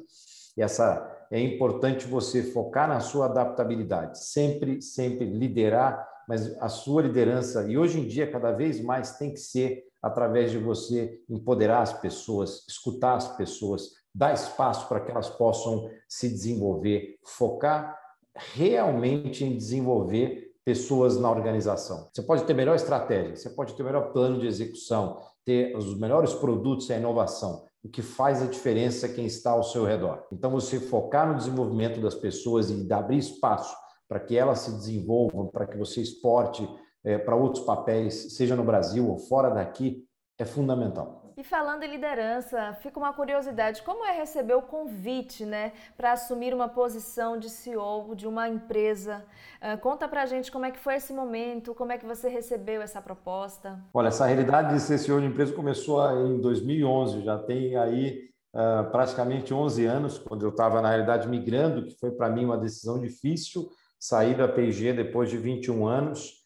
E 0.54 0.60
essa 0.60 1.16
é 1.30 1.40
importante 1.40 2.06
você 2.06 2.42
focar 2.42 2.86
na 2.86 3.00
sua 3.00 3.24
adaptabilidade, 3.24 4.22
sempre, 4.22 4.82
sempre 4.82 5.24
liderar, 5.24 6.07
mas 6.28 6.54
a 6.60 6.68
sua 6.68 7.00
liderança, 7.02 7.66
e 7.66 7.78
hoje 7.78 7.98
em 7.98 8.06
dia 8.06 8.30
cada 8.30 8.52
vez 8.52 8.82
mais 8.82 9.16
tem 9.16 9.32
que 9.32 9.40
ser 9.40 9.84
através 10.02 10.50
de 10.50 10.58
você 10.58 11.18
empoderar 11.28 11.80
as 11.80 11.92
pessoas, 11.92 12.66
escutar 12.68 13.14
as 13.14 13.34
pessoas, 13.36 13.94
dar 14.14 14.34
espaço 14.34 14.86
para 14.88 15.00
que 15.00 15.10
elas 15.10 15.30
possam 15.30 15.90
se 16.06 16.28
desenvolver, 16.28 17.16
focar 17.24 17.98
realmente 18.36 19.44
em 19.44 19.56
desenvolver 19.56 20.52
pessoas 20.64 21.18
na 21.18 21.30
organização. 21.30 22.10
Você 22.12 22.22
pode 22.22 22.44
ter 22.44 22.52
melhor 22.52 22.76
estratégia, 22.76 23.34
você 23.34 23.50
pode 23.50 23.74
ter 23.74 23.82
melhor 23.82 24.12
plano 24.12 24.38
de 24.38 24.46
execução, 24.46 25.16
ter 25.44 25.74
os 25.74 25.98
melhores 25.98 26.34
produtos 26.34 26.90
e 26.90 26.92
a 26.92 26.98
inovação. 26.98 27.64
O 27.82 27.88
que 27.88 28.02
faz 28.02 28.42
a 28.42 28.46
diferença 28.46 29.06
é 29.06 29.12
quem 29.12 29.24
está 29.24 29.52
ao 29.52 29.62
seu 29.62 29.84
redor. 29.84 30.26
Então, 30.30 30.50
você 30.50 30.78
focar 30.78 31.26
no 31.26 31.38
desenvolvimento 31.38 32.00
das 32.00 32.14
pessoas 32.14 32.70
e 32.70 32.92
abrir 32.92 33.18
espaço 33.18 33.74
para 34.08 34.18
que 34.20 34.36
elas 34.36 34.60
se 34.60 34.70
desenvolvam, 34.72 35.46
para 35.46 35.66
que 35.66 35.76
você 35.76 36.00
exporte 36.00 36.68
é, 37.04 37.18
para 37.18 37.36
outros 37.36 37.64
papéis, 37.64 38.34
seja 38.36 38.56
no 38.56 38.64
Brasil 38.64 39.08
ou 39.08 39.18
fora 39.18 39.50
daqui, 39.50 40.04
é 40.38 40.44
fundamental. 40.44 41.28
E 41.38 41.44
falando 41.44 41.84
em 41.84 41.90
liderança, 41.92 42.76
fica 42.82 42.98
uma 42.98 43.12
curiosidade, 43.12 43.82
como 43.82 44.04
é 44.04 44.10
receber 44.10 44.54
o 44.54 44.62
convite, 44.62 45.46
né, 45.46 45.72
para 45.96 46.10
assumir 46.10 46.52
uma 46.52 46.68
posição 46.68 47.38
de 47.38 47.48
CEO 47.48 48.12
de 48.16 48.26
uma 48.26 48.48
empresa? 48.48 49.24
Uh, 49.62 49.78
conta 49.78 50.08
pra 50.08 50.26
gente 50.26 50.50
como 50.50 50.64
é 50.64 50.72
que 50.72 50.80
foi 50.80 50.96
esse 50.96 51.12
momento, 51.12 51.76
como 51.76 51.92
é 51.92 51.98
que 51.98 52.04
você 52.04 52.28
recebeu 52.28 52.82
essa 52.82 53.00
proposta? 53.00 53.78
Olha, 53.94 54.08
essa 54.08 54.26
realidade 54.26 54.74
de 54.74 54.80
ser 54.80 54.98
CEO 54.98 55.20
de 55.20 55.28
empresa 55.28 55.52
começou 55.52 56.04
em 56.26 56.40
2011, 56.40 57.22
já 57.22 57.38
tem 57.38 57.76
aí 57.76 58.28
uh, 58.52 58.90
praticamente 58.90 59.54
11 59.54 59.86
anos, 59.86 60.18
quando 60.18 60.44
eu 60.44 60.50
estava 60.50 60.82
na 60.82 60.88
realidade 60.88 61.28
migrando, 61.28 61.86
que 61.86 61.96
foi 62.00 62.10
para 62.10 62.28
mim 62.28 62.46
uma 62.46 62.58
decisão 62.58 63.00
difícil, 63.00 63.70
sair 63.98 64.36
da 64.36 64.48
P&G 64.48 64.92
depois 64.92 65.30
de 65.30 65.36
21 65.36 65.86
anos, 65.86 66.38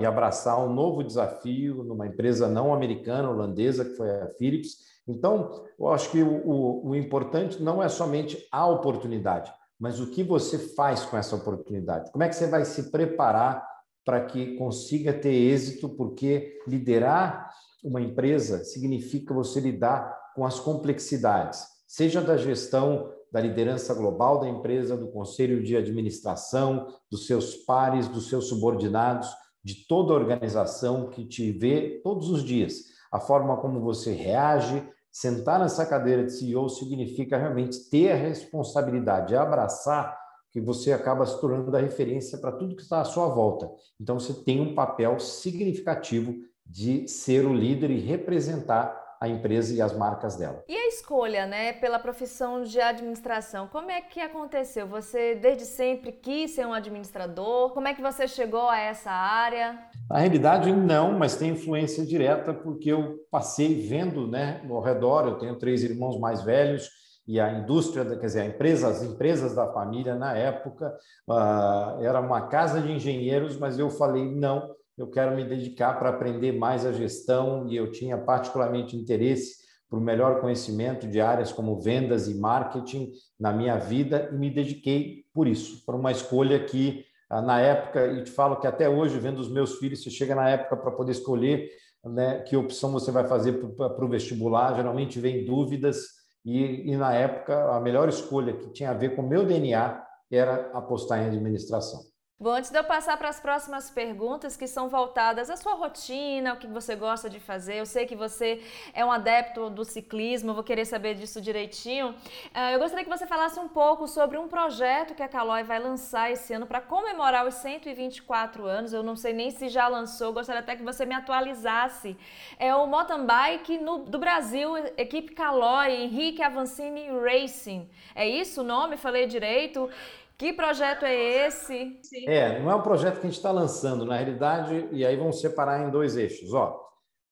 e 0.00 0.06
abraçar 0.06 0.58
um 0.58 0.72
novo 0.72 1.04
desafio 1.04 1.84
numa 1.84 2.06
empresa 2.06 2.48
não 2.48 2.72
americana, 2.72 3.30
holandesa, 3.30 3.84
que 3.84 3.94
foi 3.94 4.10
a 4.10 4.28
Philips. 4.38 4.78
Então, 5.06 5.64
eu 5.78 5.88
acho 5.88 6.10
que 6.10 6.22
o, 6.22 6.46
o, 6.46 6.88
o 6.90 6.96
importante 6.96 7.62
não 7.62 7.82
é 7.82 7.88
somente 7.88 8.46
a 8.50 8.66
oportunidade, 8.66 9.52
mas 9.78 10.00
o 10.00 10.10
que 10.10 10.22
você 10.22 10.58
faz 10.58 11.04
com 11.04 11.16
essa 11.16 11.36
oportunidade. 11.36 12.10
Como 12.10 12.24
é 12.24 12.28
que 12.28 12.36
você 12.36 12.46
vai 12.46 12.64
se 12.64 12.90
preparar 12.90 13.66
para 14.04 14.24
que 14.24 14.56
consiga 14.56 15.12
ter 15.12 15.34
êxito, 15.34 15.90
porque 15.90 16.58
liderar 16.66 17.50
uma 17.84 18.00
empresa 18.00 18.64
significa 18.64 19.34
você 19.34 19.60
lidar 19.60 20.16
com 20.34 20.46
as 20.46 20.58
complexidades, 20.58 21.66
seja 21.86 22.22
da 22.22 22.36
gestão 22.38 23.12
da 23.32 23.40
liderança 23.40 23.94
global 23.94 24.40
da 24.40 24.48
empresa, 24.48 24.96
do 24.96 25.08
conselho 25.08 25.62
de 25.62 25.76
administração, 25.76 26.86
dos 27.10 27.26
seus 27.26 27.54
pares, 27.54 28.08
dos 28.08 28.28
seus 28.28 28.48
subordinados, 28.48 29.28
de 29.62 29.86
toda 29.86 30.12
a 30.12 30.16
organização 30.16 31.10
que 31.10 31.26
te 31.26 31.52
vê 31.52 32.00
todos 32.02 32.30
os 32.30 32.42
dias. 32.42 32.84
A 33.12 33.20
forma 33.20 33.56
como 33.58 33.80
você 33.80 34.12
reage, 34.12 34.86
sentar 35.10 35.58
nessa 35.58 35.84
cadeira 35.84 36.24
de 36.24 36.32
CEO 36.32 36.68
significa 36.68 37.36
realmente 37.36 37.88
ter 37.90 38.12
a 38.12 38.16
responsabilidade, 38.16 39.36
abraçar 39.36 40.16
que 40.50 40.60
você 40.60 40.92
acaba 40.92 41.26
se 41.26 41.38
tornando 41.40 41.76
a 41.76 41.80
referência 41.80 42.38
para 42.38 42.52
tudo 42.52 42.74
que 42.74 42.82
está 42.82 43.00
à 43.00 43.04
sua 43.04 43.28
volta. 43.28 43.70
Então 44.00 44.18
você 44.18 44.32
tem 44.32 44.60
um 44.60 44.74
papel 44.74 45.18
significativo 45.18 46.34
de 46.64 47.06
ser 47.08 47.46
o 47.46 47.54
líder 47.54 47.90
e 47.90 48.00
representar 48.00 49.07
a 49.20 49.28
empresa 49.28 49.74
e 49.74 49.82
as 49.82 49.96
marcas 49.96 50.36
dela. 50.36 50.62
E 50.68 50.74
a 50.74 50.88
escolha, 50.88 51.46
né, 51.46 51.72
pela 51.72 51.98
profissão 51.98 52.62
de 52.62 52.80
administração, 52.80 53.66
como 53.66 53.90
é 53.90 54.00
que 54.00 54.20
aconteceu? 54.20 54.86
Você 54.86 55.34
desde 55.34 55.64
sempre 55.64 56.12
quis 56.12 56.52
ser 56.52 56.66
um 56.66 56.72
administrador? 56.72 57.70
Como 57.70 57.88
é 57.88 57.94
que 57.94 58.02
você 58.02 58.28
chegou 58.28 58.68
a 58.68 58.78
essa 58.78 59.10
área? 59.10 59.78
Na 60.08 60.18
realidade, 60.18 60.72
não, 60.72 61.18
mas 61.18 61.36
tem 61.36 61.50
influência 61.50 62.06
direta 62.06 62.54
porque 62.54 62.92
eu 62.92 63.16
passei 63.30 63.86
vendo, 63.86 64.26
né, 64.26 64.62
ao 64.68 64.80
redor. 64.80 65.26
Eu 65.26 65.38
tenho 65.38 65.58
três 65.58 65.82
irmãos 65.82 66.18
mais 66.18 66.42
velhos 66.42 66.88
e 67.26 67.38
a 67.38 67.52
indústria, 67.52 68.04
quer 68.04 68.24
dizer, 68.24 68.40
a 68.40 68.46
empresa, 68.46 68.88
as 68.88 69.02
empresas 69.02 69.54
da 69.54 69.70
família 69.70 70.14
na 70.14 70.34
época 70.34 70.96
uh, 71.28 72.02
era 72.02 72.20
uma 72.20 72.48
casa 72.48 72.80
de 72.80 72.90
engenheiros, 72.90 73.58
mas 73.58 73.78
eu 73.78 73.90
falei 73.90 74.24
não 74.24 74.77
eu 74.98 75.06
quero 75.08 75.36
me 75.36 75.44
dedicar 75.44 75.98
para 75.98 76.10
aprender 76.10 76.52
mais 76.52 76.84
a 76.84 76.92
gestão 76.92 77.68
e 77.68 77.76
eu 77.76 77.90
tinha 77.90 78.18
particularmente 78.18 78.96
interesse 78.96 79.58
por 79.88 80.00
melhor 80.00 80.40
conhecimento 80.40 81.06
de 81.06 81.20
áreas 81.20 81.52
como 81.52 81.80
vendas 81.80 82.28
e 82.28 82.34
marketing 82.34 83.12
na 83.38 83.52
minha 83.52 83.78
vida 83.78 84.28
e 84.32 84.36
me 84.36 84.50
dediquei 84.50 85.24
por 85.32 85.46
isso, 85.46 85.84
por 85.86 85.94
uma 85.94 86.10
escolha 86.10 86.62
que 86.64 87.04
ah, 87.30 87.42
na 87.42 87.60
época, 87.60 88.06
e 88.06 88.24
te 88.24 88.30
falo 88.30 88.56
que 88.56 88.66
até 88.66 88.88
hoje, 88.88 89.18
vendo 89.18 89.38
os 89.38 89.50
meus 89.50 89.76
filhos, 89.76 90.02
você 90.02 90.10
chega 90.10 90.34
na 90.34 90.48
época 90.48 90.76
para 90.76 90.90
poder 90.90 91.12
escolher 91.12 91.70
né, 92.04 92.40
que 92.40 92.56
opção 92.56 92.90
você 92.90 93.10
vai 93.10 93.26
fazer 93.26 93.52
para 93.52 94.04
o 94.04 94.08
vestibular, 94.08 94.74
geralmente 94.74 95.20
vem 95.20 95.44
dúvidas, 95.44 95.98
e, 96.44 96.90
e 96.90 96.96
na 96.96 97.12
época 97.12 97.76
a 97.76 97.80
melhor 97.80 98.08
escolha 98.08 98.56
que 98.56 98.70
tinha 98.70 98.90
a 98.90 98.94
ver 98.94 99.14
com 99.14 99.22
o 99.22 99.28
meu 99.28 99.44
DNA 99.44 100.02
era 100.30 100.70
apostar 100.72 101.20
em 101.20 101.26
administração. 101.26 102.00
Bom, 102.40 102.50
antes 102.50 102.70
de 102.70 102.78
eu 102.78 102.84
passar 102.84 103.16
para 103.16 103.28
as 103.28 103.40
próximas 103.40 103.90
perguntas 103.90 104.56
que 104.56 104.68
são 104.68 104.88
voltadas 104.88 105.50
à 105.50 105.56
sua 105.56 105.74
rotina, 105.74 106.54
o 106.54 106.56
que 106.56 106.68
você 106.68 106.94
gosta 106.94 107.28
de 107.28 107.40
fazer, 107.40 107.74
eu 107.80 107.84
sei 107.84 108.06
que 108.06 108.14
você 108.14 108.62
é 108.94 109.04
um 109.04 109.10
adepto 109.10 109.68
do 109.68 109.84
ciclismo, 109.84 110.54
vou 110.54 110.62
querer 110.62 110.84
saber 110.84 111.16
disso 111.16 111.40
direitinho. 111.40 112.10
Uh, 112.10 112.70
eu 112.74 112.78
gostaria 112.78 113.04
que 113.04 113.10
você 113.10 113.26
falasse 113.26 113.58
um 113.58 113.66
pouco 113.66 114.06
sobre 114.06 114.38
um 114.38 114.46
projeto 114.46 115.16
que 115.16 115.22
a 115.24 115.26
Caloi 115.26 115.64
vai 115.64 115.80
lançar 115.80 116.30
esse 116.30 116.54
ano 116.54 116.64
para 116.64 116.80
comemorar 116.80 117.44
os 117.44 117.54
124 117.54 118.64
anos. 118.66 118.92
Eu 118.92 119.02
não 119.02 119.16
sei 119.16 119.32
nem 119.32 119.50
se 119.50 119.68
já 119.68 119.88
lançou, 119.88 120.32
gostaria 120.32 120.60
até 120.60 120.76
que 120.76 120.84
você 120.84 121.04
me 121.04 121.16
atualizasse. 121.16 122.16
É 122.56 122.72
o 122.72 122.86
mountain 122.86 123.26
bike 123.26 123.78
no, 123.78 124.04
do 124.04 124.16
Brasil, 124.20 124.76
equipe 124.96 125.34
Caloi, 125.34 125.90
Henrique 125.90 126.40
Avancini 126.40 127.08
Racing. 127.10 127.90
É 128.14 128.28
isso 128.28 128.60
o 128.60 128.64
nome? 128.64 128.96
Falei 128.96 129.26
direito? 129.26 129.90
Que 130.38 130.52
projeto 130.52 131.04
é 131.04 131.48
esse? 131.48 131.98
É, 132.28 132.60
não 132.60 132.70
é 132.70 132.74
um 132.76 132.82
projeto 132.82 133.14
que 133.14 133.26
a 133.26 133.28
gente 133.28 133.36
está 133.36 133.50
lançando, 133.50 134.04
na 134.04 134.14
realidade, 134.14 134.88
e 134.92 135.04
aí 135.04 135.16
vamos 135.16 135.40
separar 135.40 135.84
em 135.84 135.90
dois 135.90 136.16
eixos. 136.16 136.54
Ó, 136.54 136.80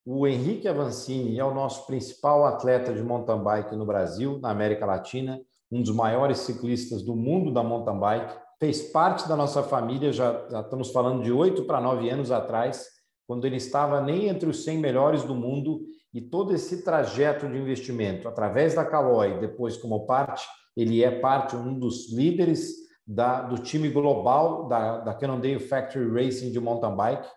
o 0.04 0.26
Henrique 0.26 0.66
Avancini 0.66 1.38
é 1.38 1.44
o 1.44 1.54
nosso 1.54 1.86
principal 1.86 2.44
atleta 2.44 2.92
de 2.92 3.04
mountain 3.04 3.44
bike 3.44 3.76
no 3.76 3.86
Brasil, 3.86 4.40
na 4.40 4.50
América 4.50 4.84
Latina, 4.84 5.40
um 5.70 5.80
dos 5.80 5.94
maiores 5.94 6.38
ciclistas 6.38 7.00
do 7.00 7.14
mundo 7.14 7.52
da 7.52 7.62
mountain 7.62 7.96
bike. 7.96 8.34
Fez 8.58 8.82
parte 8.90 9.28
da 9.28 9.36
nossa 9.36 9.62
família, 9.62 10.12
já, 10.12 10.44
já 10.50 10.60
estamos 10.62 10.90
falando 10.90 11.22
de 11.22 11.30
oito 11.30 11.64
para 11.64 11.80
nove 11.80 12.10
anos 12.10 12.32
atrás, 12.32 12.88
quando 13.24 13.46
ele 13.46 13.56
estava 13.56 14.00
nem 14.00 14.26
entre 14.26 14.48
os 14.48 14.64
100 14.64 14.78
melhores 14.78 15.22
do 15.22 15.34
mundo, 15.34 15.80
e 16.12 16.20
todo 16.20 16.52
esse 16.52 16.82
trajeto 16.82 17.46
de 17.46 17.56
investimento, 17.56 18.26
através 18.26 18.74
da 18.74 18.84
Caloi, 18.84 19.38
depois 19.38 19.76
como 19.76 20.06
parte, 20.06 20.44
ele 20.76 21.04
é 21.04 21.20
parte, 21.20 21.54
um 21.54 21.78
dos 21.78 22.12
líderes 22.12 22.86
da, 23.06 23.42
do 23.42 23.58
time 23.58 23.88
global 23.88 24.66
da, 24.66 24.98
da 24.98 25.14
Cannondale 25.14 25.60
Factory 25.60 26.10
Racing 26.10 26.50
de 26.50 26.58
mountain 26.58 26.96
bike 26.96 27.28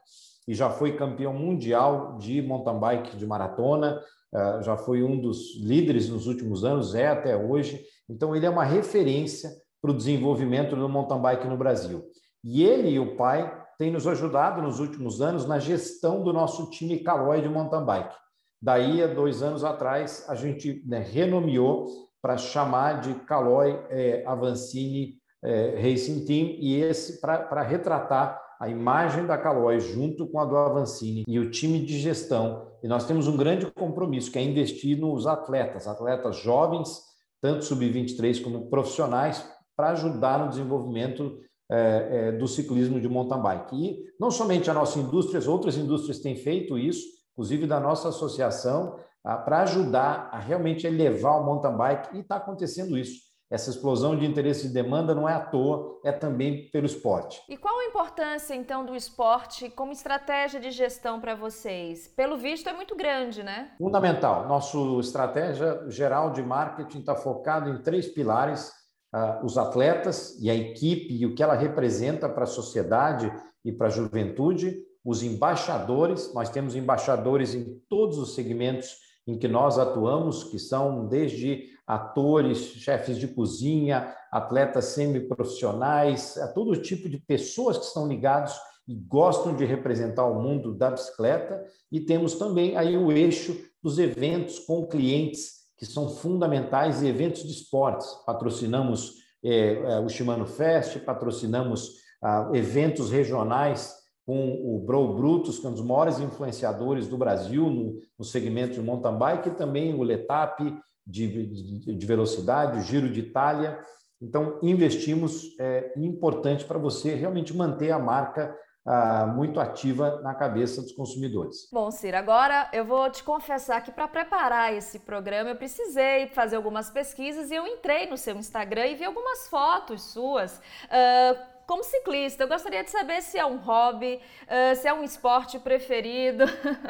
e 0.47 0.55
já 0.55 0.69
foi 0.69 0.95
campeão 0.95 1.31
mundial 1.31 2.17
de 2.17 2.41
mountain 2.41 2.79
bike 2.79 3.15
de 3.15 3.27
maratona, 3.27 4.01
uh, 4.33 4.63
já 4.63 4.75
foi 4.75 5.03
um 5.03 5.21
dos 5.21 5.55
líderes 5.61 6.09
nos 6.09 6.25
últimos 6.25 6.65
anos, 6.65 6.95
é 6.95 7.07
até 7.07 7.37
hoje. 7.37 7.79
Então, 8.09 8.35
ele 8.35 8.47
é 8.47 8.49
uma 8.49 8.63
referência 8.63 9.51
para 9.79 9.91
o 9.91 9.93
desenvolvimento 9.93 10.75
do 10.75 10.89
mountain 10.89 11.21
bike 11.21 11.47
no 11.47 11.55
Brasil. 11.55 12.03
E 12.43 12.63
ele 12.63 12.89
e 12.89 12.99
o 12.99 13.15
pai 13.15 13.55
têm 13.77 13.91
nos 13.91 14.07
ajudado 14.07 14.59
nos 14.59 14.79
últimos 14.79 15.21
anos 15.21 15.45
na 15.45 15.59
gestão 15.59 16.23
do 16.23 16.33
nosso 16.33 16.71
time 16.71 16.97
Caloi 16.97 17.43
de 17.43 17.47
mountain 17.47 17.85
bike. 17.85 18.15
Daí, 18.59 19.03
há 19.03 19.07
dois 19.07 19.43
anos 19.43 19.63
atrás, 19.63 20.25
a 20.27 20.33
gente 20.33 20.83
né, 20.85 20.99
renomeou 20.99 21.85
para 22.19 22.37
chamar 22.37 23.01
de 23.01 23.13
Caloi 23.25 23.79
é, 23.89 24.23
Avancini 24.25 25.18
é, 25.43 25.75
Racing 25.81 26.25
Team 26.25 26.55
e 26.59 26.81
esse 26.81 27.19
para 27.21 27.61
retratar 27.61 28.41
a 28.59 28.67
imagem 28.67 29.25
da 29.25 29.37
Caloi 29.37 29.79
junto 29.79 30.27
com 30.27 30.39
a 30.39 30.45
do 30.45 30.57
Avancini 30.57 31.23
e 31.25 31.39
o 31.39 31.49
time 31.49 31.79
de 31.79 31.97
gestão. 31.97 32.67
E 32.83 32.87
nós 32.87 33.05
temos 33.05 33.27
um 33.27 33.37
grande 33.37 33.65
compromisso, 33.71 34.31
que 34.31 34.37
é 34.37 34.43
investir 34.43 34.97
nos 34.97 35.25
atletas, 35.25 35.87
atletas 35.87 36.37
jovens, 36.37 37.01
tanto 37.41 37.63
sub-23 37.63 38.43
como 38.43 38.69
profissionais, 38.69 39.49
para 39.77 39.91
ajudar 39.91 40.39
no 40.39 40.49
desenvolvimento 40.49 41.39
é, 41.71 42.09
é, 42.11 42.31
do 42.33 42.47
ciclismo 42.47 42.99
de 42.99 43.07
mountain 43.07 43.41
bike. 43.41 43.75
E 43.75 44.03
não 44.19 44.29
somente 44.29 44.69
a 44.69 44.73
nossa 44.73 44.99
indústria, 44.99 45.37
as 45.37 45.47
outras 45.47 45.77
indústrias 45.77 46.19
têm 46.19 46.35
feito 46.35 46.77
isso, 46.77 47.05
inclusive 47.31 47.65
da 47.65 47.79
nossa 47.79 48.09
associação, 48.09 48.99
para 49.23 49.61
ajudar 49.61 50.29
a 50.33 50.39
realmente 50.39 50.85
elevar 50.87 51.39
o 51.39 51.45
mountain 51.45 51.77
bike, 51.77 52.17
e 52.17 52.19
está 52.21 52.37
acontecendo 52.37 52.97
isso. 52.97 53.28
Essa 53.51 53.71
explosão 53.71 54.15
de 54.15 54.25
interesse 54.25 54.67
e 54.67 54.69
demanda 54.69 55.15
não 55.15 55.27
é 55.27 55.33
à 55.33 55.39
toa, 55.39 55.99
é 56.03 56.11
também 56.11 56.69
pelo 56.69 56.85
esporte. 56.85 57.41
E 57.49 57.57
qual 57.57 57.79
a 57.79 57.85
importância, 57.85 58.53
então, 58.53 58.85
do 58.85 58.95
esporte 58.95 59.69
como 59.71 59.91
estratégia 59.91 60.59
de 60.59 60.69
gestão 60.69 61.19
para 61.19 61.33
vocês? 61.33 62.07
Pelo 62.07 62.37
visto, 62.37 62.69
é 62.69 62.73
muito 62.73 62.95
grande, 62.95 63.41
né? 63.41 63.71
Fundamental. 63.79 64.47
Nossa 64.47 64.77
estratégia 64.99 65.83
geral 65.89 66.31
de 66.31 66.43
marketing 66.43 66.99
está 66.99 67.15
focada 67.15 67.69
em 67.69 67.81
três 67.81 68.07
pilares: 68.07 68.71
uh, 69.15 69.43
os 69.43 69.57
atletas 69.57 70.39
e 70.39 70.49
a 70.49 70.55
equipe 70.55 71.15
e 71.15 71.25
o 71.25 71.33
que 71.33 71.41
ela 71.41 71.55
representa 71.55 72.29
para 72.29 72.43
a 72.43 72.47
sociedade 72.47 73.33
e 73.65 73.71
para 73.71 73.87
a 73.87 73.91
juventude, 73.91 74.77
os 75.03 75.23
embaixadores, 75.23 76.33
nós 76.35 76.49
temos 76.49 76.75
embaixadores 76.75 77.55
em 77.55 77.81
todos 77.89 78.19
os 78.19 78.35
segmentos 78.35 79.09
em 79.25 79.37
que 79.37 79.47
nós 79.47 79.77
atuamos, 79.77 80.43
que 80.45 80.57
são 80.57 81.07
desde 81.07 81.67
atores, 81.89 82.59
chefes 82.75 83.17
de 83.17 83.27
cozinha, 83.27 84.13
atletas 84.31 84.85
semiprofissionais, 84.85 86.37
a 86.37 86.47
todo 86.47 86.79
tipo 86.79 87.09
de 87.09 87.17
pessoas 87.17 87.79
que 87.79 87.85
estão 87.85 88.07
ligados 88.07 88.53
e 88.87 88.93
gostam 88.93 89.55
de 89.55 89.65
representar 89.65 90.25
o 90.25 90.39
mundo 90.39 90.75
da 90.75 90.91
bicicleta, 90.91 91.65
e 91.91 91.99
temos 91.99 92.35
também 92.35 92.77
aí 92.77 92.95
o 92.95 93.11
eixo 93.11 93.59
dos 93.81 93.97
eventos 93.97 94.59
com 94.59 94.85
clientes 94.85 95.59
que 95.75 95.85
são 95.85 96.09
fundamentais 96.09 97.01
e 97.01 97.07
eventos 97.07 97.41
de 97.41 97.51
esportes. 97.51 98.07
Patrocinamos 98.23 99.15
é, 99.43 99.73
é, 99.73 99.99
o 99.99 100.09
Shimano 100.09 100.45
Fest, 100.45 100.99
patrocinamos 100.99 101.93
ah, 102.21 102.51
eventos 102.53 103.09
regionais 103.09 103.95
com 104.25 104.61
o 104.63 104.79
Bro 104.85 105.15
Brutus, 105.15 105.57
que 105.57 105.65
é 105.65 105.69
um 105.69 105.73
dos 105.73 105.81
maiores 105.81 106.19
influenciadores 106.19 107.07
do 107.07 107.17
Brasil 107.17 107.67
no, 107.67 107.97
no 108.17 108.23
segmento 108.23 108.73
de 108.73 108.81
mountain 108.81 109.17
bike, 109.17 109.49
e 109.49 109.55
também 109.55 109.95
o 109.95 110.03
Letap 110.03 110.61
de, 111.09 111.45
de, 111.47 111.95
de 111.95 112.05
velocidade, 112.05 112.87
Giro 112.87 113.09
de 113.09 113.19
Itália. 113.19 113.79
Então, 114.21 114.59
investimos, 114.61 115.55
é 115.59 115.93
importante 115.97 116.65
para 116.65 116.77
você 116.77 117.15
realmente 117.15 117.55
manter 117.55 117.91
a 117.91 117.99
marca 117.99 118.55
ah, 118.85 119.27
muito 119.27 119.59
ativa 119.59 120.19
na 120.23 120.33
cabeça 120.33 120.81
dos 120.81 120.91
consumidores. 120.91 121.69
Bom, 121.71 121.91
Ciro, 121.91 122.17
agora 122.17 122.69
eu 122.73 122.83
vou 122.83 123.09
te 123.09 123.23
confessar 123.23 123.81
que 123.81 123.91
para 123.91 124.07
preparar 124.07 124.73
esse 124.73 124.99
programa 124.99 125.51
eu 125.51 125.55
precisei 125.55 126.27
fazer 126.27 126.55
algumas 126.55 126.89
pesquisas 126.89 127.51
e 127.51 127.55
eu 127.55 127.67
entrei 127.67 128.09
no 128.09 128.17
seu 128.17 128.35
Instagram 128.35 128.87
e 128.87 128.95
vi 128.95 129.05
algumas 129.05 129.47
fotos 129.47 130.01
suas. 130.11 130.57
Uh, 130.85 131.48
como 131.69 131.83
ciclista, 131.83 132.45
eu 132.45 132.47
gostaria 132.47 132.83
de 132.83 132.89
saber 132.89 133.21
se 133.21 133.37
é 133.37 133.45
um 133.45 133.57
hobby, 133.57 134.19
uh, 134.45 134.75
se 134.75 134.87
é 134.87 134.93
um 134.93 135.03
esporte 135.03 135.59
preferido, 135.59 136.45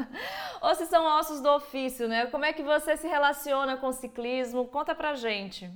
ou 0.64 0.74
se 0.74 0.86
são 0.86 1.06
ossos 1.20 1.42
do 1.42 1.50
ofício, 1.50 2.08
né? 2.08 2.28
Como 2.28 2.46
é 2.46 2.54
que 2.54 2.64
você 2.64 2.96
se 2.96 3.06
relaciona 3.06 3.76
com 3.76 3.88
o 3.88 3.92
ciclismo? 3.92 4.70
Conta 4.70 4.96
pra 4.96 5.16
gente. 5.16 5.70